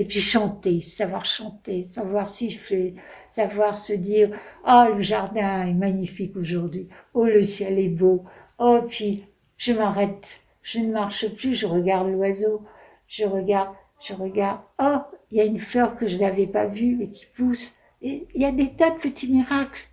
Et 0.00 0.06
puis 0.06 0.20
chanter, 0.20 0.80
savoir 0.80 1.26
chanter, 1.26 1.84
savoir 1.84 2.30
siffler, 2.30 2.94
savoir 3.28 3.76
se 3.76 3.92
dire, 3.92 4.30
oh, 4.66 4.86
le 4.94 5.02
jardin 5.02 5.66
est 5.66 5.74
magnifique 5.74 6.38
aujourd'hui, 6.38 6.88
oh, 7.12 7.26
le 7.26 7.42
ciel 7.42 7.78
est 7.78 7.90
beau, 7.90 8.24
oh, 8.58 8.80
puis 8.88 9.26
je 9.58 9.74
m'arrête, 9.74 10.40
je 10.62 10.78
ne 10.78 10.90
marche 10.90 11.28
plus, 11.34 11.54
je 11.54 11.66
regarde 11.66 12.08
l'oiseau, 12.08 12.62
je 13.08 13.26
regarde, 13.26 13.76
je 14.00 14.14
regarde, 14.14 14.62
oh, 14.82 15.00
il 15.30 15.36
y 15.36 15.42
a 15.42 15.44
une 15.44 15.58
fleur 15.58 15.98
que 15.98 16.06
je 16.06 16.16
n'avais 16.16 16.46
pas 16.46 16.66
vue 16.66 17.02
et 17.02 17.10
qui 17.10 17.26
pousse, 17.36 17.74
il 18.00 18.24
y 18.34 18.46
a 18.46 18.52
des 18.52 18.72
tas 18.72 18.92
de 18.92 19.00
petits 19.00 19.30
miracles. 19.30 19.86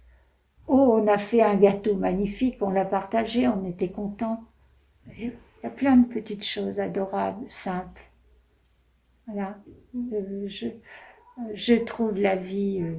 Oh, 0.67 1.01
on 1.01 1.07
a 1.07 1.17
fait 1.17 1.41
un 1.41 1.55
gâteau 1.55 1.95
magnifique, 1.95 2.59
on 2.61 2.69
l'a 2.69 2.85
partagé, 2.85 3.45
on 3.49 3.65
était 3.65 3.89
content. 3.89 4.41
Il 5.17 5.33
y 5.65 5.67
a 5.67 5.69
plein 5.69 5.97
de 5.97 6.07
petites 6.07 6.45
choses 6.45 6.79
adorables, 6.79 7.49
simples. 7.49 8.06
Voilà. 9.27 9.57
Euh, 10.13 10.47
je, 10.47 10.67
je, 11.53 11.75
trouve 11.75 12.19
la 12.19 12.35
vie, 12.35 12.81
euh, 12.81 12.95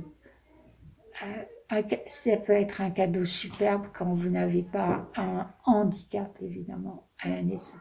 ça 2.06 2.36
peut 2.36 2.52
être 2.52 2.80
un 2.80 2.90
cadeau 2.90 3.24
superbe 3.24 3.86
quand 3.94 4.14
vous 4.14 4.30
n'avez 4.30 4.62
pas 4.62 5.10
un 5.16 5.50
handicap, 5.64 6.36
évidemment, 6.42 7.08
à 7.20 7.30
la 7.30 7.42
naissance. 7.42 7.80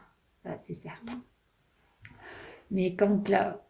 C'est 0.64 0.74
certain. 0.74 1.22
Mais 2.70 2.96
quand 2.96 3.28
la, 3.28 3.62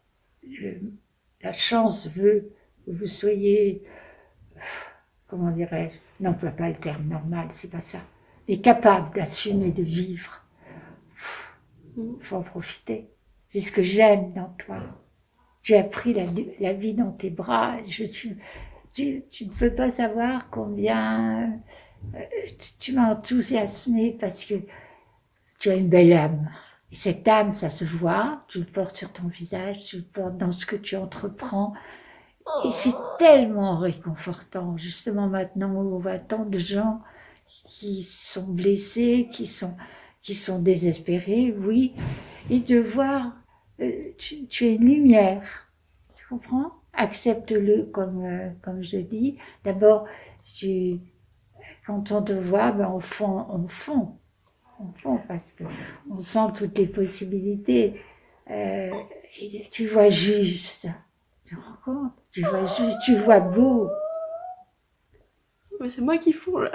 la 1.42 1.52
chance 1.52 2.08
veut 2.08 2.52
que 2.84 2.92
vous 2.92 3.06
soyez, 3.06 3.82
comment 5.26 5.50
dirais-je, 5.50 6.22
n'emploie 6.22 6.50
pas 6.50 6.68
le 6.68 6.76
terme 6.76 7.08
normal, 7.08 7.48
c'est 7.50 7.70
pas 7.70 7.80
ça, 7.80 8.00
mais 8.48 8.60
capable 8.60 9.16
d'assumer 9.16 9.72
de 9.72 9.82
vivre, 9.82 10.44
il 11.96 12.16
faut 12.20 12.36
en 12.36 12.42
profiter. 12.42 13.10
C'est 13.48 13.60
ce 13.60 13.72
que 13.72 13.82
j'aime 13.82 14.32
dans 14.32 14.54
toi. 14.58 14.78
Tu 15.62 15.74
as 15.74 15.84
pris 15.84 16.14
la, 16.14 16.24
la, 16.60 16.72
vie 16.72 16.94
dans 16.94 17.12
tes 17.12 17.30
bras. 17.30 17.76
Je, 17.86 18.04
tu, 18.04 18.38
tu, 18.92 19.24
tu 19.30 19.46
ne 19.46 19.50
peux 19.50 19.74
pas 19.74 19.90
savoir 19.90 20.50
combien 20.50 21.60
euh, 22.14 22.18
tu, 22.78 22.92
m'as 22.92 23.12
enthousiasmé 23.12 24.16
parce 24.18 24.44
que 24.44 24.54
tu 25.58 25.70
as 25.70 25.74
une 25.74 25.88
belle 25.88 26.12
âme. 26.12 26.50
Et 26.90 26.94
cette 26.94 27.26
âme, 27.28 27.52
ça 27.52 27.70
se 27.70 27.84
voit, 27.84 28.44
tu 28.48 28.60
le 28.60 28.64
portes 28.64 28.96
sur 28.96 29.12
ton 29.12 29.28
visage, 29.28 29.80
tu 29.84 29.96
le 29.96 30.04
portes 30.04 30.38
dans 30.38 30.52
ce 30.52 30.64
que 30.64 30.76
tu 30.76 30.96
entreprends. 30.96 31.74
Et 32.64 32.70
c'est 32.70 32.94
tellement 33.18 33.78
réconfortant, 33.78 34.78
justement 34.78 35.28
maintenant 35.28 35.74
on 35.74 35.98
voit 35.98 36.18
tant 36.18 36.46
de 36.46 36.58
gens 36.58 37.02
qui 37.46 38.02
sont 38.02 38.46
blessés, 38.46 39.28
qui 39.30 39.46
sont, 39.46 39.76
qui 40.22 40.34
sont 40.34 40.58
désespérés, 40.58 41.54
oui, 41.58 41.94
et 42.50 42.60
de 42.60 42.80
voir, 42.80 43.32
euh, 43.80 44.12
tu, 44.18 44.46
tu, 44.46 44.66
es 44.66 44.74
une 44.74 44.86
lumière, 44.86 45.70
tu 46.16 46.26
comprends? 46.26 46.72
Accepte-le 46.92 47.84
comme, 47.84 48.24
euh, 48.24 48.50
comme 48.62 48.82
je 48.82 48.98
dis. 48.98 49.38
D'abord, 49.64 50.06
tu, 50.42 50.98
quand 51.86 52.10
on 52.12 52.22
te 52.22 52.32
voit, 52.32 52.72
ben 52.72 52.88
on 52.88 53.00
fond, 53.00 53.46
on 53.50 53.68
fond, 53.68 54.16
on 54.80 54.88
fond 54.88 55.20
parce 55.28 55.52
que 55.52 55.64
on 56.10 56.18
sent 56.18 56.52
toutes 56.56 56.76
les 56.78 56.88
possibilités. 56.88 58.00
Euh, 58.50 58.90
tu 59.70 59.86
vois 59.86 60.08
juste, 60.08 60.88
tu 61.44 61.54
te 61.54 61.60
rends 61.60 61.76
compte? 61.84 62.12
Tu 62.32 62.42
vois 62.42 62.64
juste, 62.64 62.98
tu 63.04 63.14
vois 63.14 63.40
beau. 63.40 63.88
Mais 65.80 65.88
c'est 65.88 66.02
moi 66.02 66.18
qui 66.18 66.32
fous 66.32 66.58
là. 66.58 66.72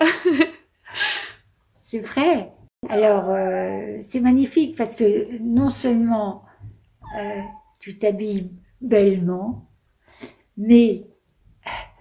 c'est 1.77 1.99
vrai. 1.99 2.53
Alors, 2.89 3.29
euh, 3.29 3.97
c'est 4.01 4.19
magnifique 4.19 4.75
parce 4.77 4.95
que 4.95 5.37
non 5.39 5.69
seulement 5.69 6.43
euh, 7.17 7.41
tu 7.79 7.97
t'habilles 7.97 8.51
bellement, 8.81 9.69
mais 10.57 11.07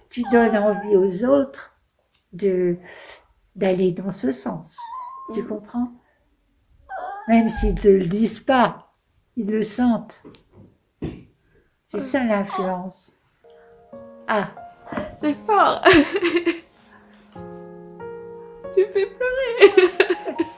tu 0.09 0.23
donnes 0.31 0.57
envie 0.57 0.95
aux 0.95 1.25
autres 1.25 1.75
de 2.33 2.77
d'aller 3.55 3.91
dans 3.91 4.11
ce 4.11 4.31
sens. 4.31 4.77
Tu 5.33 5.41
mm. 5.41 5.47
comprends? 5.47 5.91
Même 7.27 7.49
s'ils 7.49 7.75
te 7.75 7.87
le 7.87 8.05
disent 8.05 8.39
pas, 8.39 8.93
ils 9.37 9.47
le 9.47 9.61
sentent. 9.61 10.21
C'est 11.83 11.99
ça 11.99 12.23
l'influence. 12.23 13.13
Ah, 14.27 14.49
C'est 15.21 15.33
fort. 15.45 15.81
tu 18.75 18.85
fais 18.93 19.05
pleurer. 19.05 20.45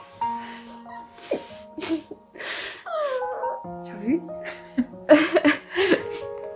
vu 4.06 4.20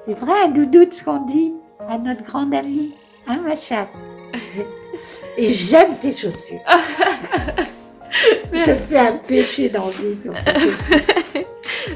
C'est 0.06 0.14
vrai, 0.18 0.32
un 0.44 0.48
doudou 0.48 0.84
de 0.84 0.92
ce 0.92 1.04
qu'on 1.04 1.24
dit 1.26 1.54
à 1.88 1.98
notre 1.98 2.24
grande 2.24 2.54
amie, 2.54 2.94
hein 3.26 3.38
ma 3.46 3.56
chatte 3.56 3.88
Et 5.36 5.52
j'aime 5.52 5.96
tes 6.00 6.12
chaussures. 6.12 6.60
Je 8.52 8.74
fais 8.74 8.98
un 8.98 9.12
péché 9.12 9.68
d'envie 9.68 10.16
pour 10.16 10.36
ces 10.36 10.52
chaussures. 10.52 11.06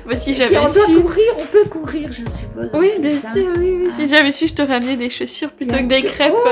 Moi, 0.06 0.16
si 0.16 0.32
Si 0.32 0.34
j'avais 0.34 0.56
on 0.58 0.62
doit 0.64 0.86
su. 0.86 1.00
courir, 1.00 1.32
on 1.38 1.46
peut 1.46 1.64
courir, 1.68 2.08
je 2.12 2.22
suppose. 2.30 2.70
Oui, 2.74 2.90
plus, 2.92 3.00
bien 3.00 3.20
sûr, 3.20 3.52
oui, 3.56 3.78
oui. 3.84 3.90
Si 3.90 4.06
j'avais 4.08 4.32
su, 4.32 4.46
je 4.46 4.54
t'aurais 4.54 4.76
amené 4.76 4.96
des 4.96 5.10
chaussures 5.10 5.50
plutôt 5.50 5.76
que 5.76 5.82
des 5.82 6.02
crêpes. 6.02 6.32
Oh, 6.34 6.48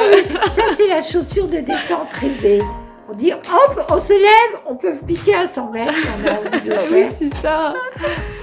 ça, 0.52 0.62
c'est 0.76 0.88
la 0.88 1.00
chaussure 1.00 1.46
de 1.48 1.58
détente 1.58 2.12
rêvée. 2.20 2.62
On 3.08 3.14
dit 3.14 3.32
hop, 3.32 3.86
on 3.90 3.98
se 3.98 4.12
lève, 4.14 4.60
on 4.66 4.74
peut 4.74 4.94
piquer 5.06 5.34
à 5.34 5.46
100 5.46 5.70
mètres 5.70 5.92
si 5.94 6.06
on 6.06 6.26
a 6.26 6.32
envie 6.32 6.64
de 6.64 6.70
le 6.70 6.76
Ah 6.78 6.82
oui, 6.90 7.04
c'est 7.20 7.42
ça. 7.42 7.74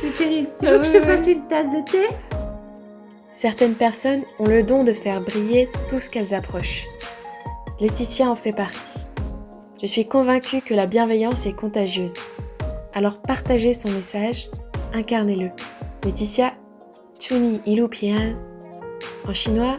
C'est 0.01 0.11
terrible. 0.11 0.49
Tu 0.59 0.67
Ah 0.67 0.81
je 0.81 0.91
te 0.91 0.97
oui, 0.97 1.03
fasse 1.03 1.27
une 1.27 1.47
tasse 1.47 1.69
de 1.69 1.91
thé? 1.91 2.07
Certaines 3.31 3.75
personnes 3.75 4.23
ont 4.39 4.45
le 4.45 4.63
don 4.63 4.83
de 4.83 4.93
faire 4.93 5.21
briller 5.21 5.69
tout 5.89 5.99
ce 5.99 6.09
qu'elles 6.09 6.33
approchent. 6.33 6.85
Laetitia 7.79 8.29
en 8.29 8.35
fait 8.35 8.53
partie. 8.53 9.05
Je 9.81 9.87
suis 9.87 10.07
convaincue 10.07 10.61
que 10.61 10.73
la 10.73 10.85
bienveillance 10.85 11.45
est 11.45 11.53
contagieuse. 11.53 12.15
Alors 12.93 13.21
partagez 13.21 13.73
son 13.73 13.89
message, 13.91 14.49
incarnez-le. 14.93 15.51
Laetitia, 16.03 16.53
Chuni 17.19 17.61
Ilupian. 17.65 18.35
En 19.27 19.33
chinois, 19.33 19.77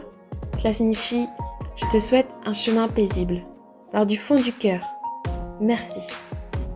cela 0.57 0.73
signifie 0.73 1.27
Je 1.75 1.85
te 1.87 1.99
souhaite 1.99 2.29
un 2.45 2.53
chemin 2.53 2.87
paisible. 2.87 3.41
Alors 3.93 4.05
du 4.05 4.17
fond 4.17 4.35
du 4.35 4.53
cœur, 4.53 4.81
merci. 5.59 5.99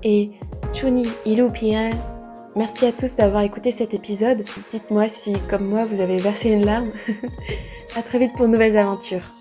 Et 0.03 0.31
Chuni 0.73 1.07
Ilupian, 1.25 1.91
Merci 2.55 2.85
à 2.85 2.93
tous 2.93 3.17
d'avoir 3.17 3.43
écouté 3.43 3.71
cet 3.71 3.93
épisode. 3.93 4.45
Dites-moi 4.71 5.09
si, 5.09 5.33
comme 5.49 5.67
moi, 5.67 5.83
vous 5.83 5.99
avez 5.99 6.15
versé 6.15 6.49
une 6.49 6.65
larme. 6.65 6.91
à 7.97 8.01
très 8.01 8.17
vite 8.17 8.31
pour 8.33 8.45
de 8.45 8.51
nouvelles 8.51 8.77
aventures. 8.77 9.33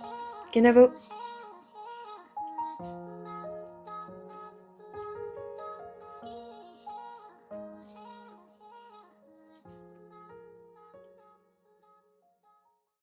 Kenavo 0.51 0.89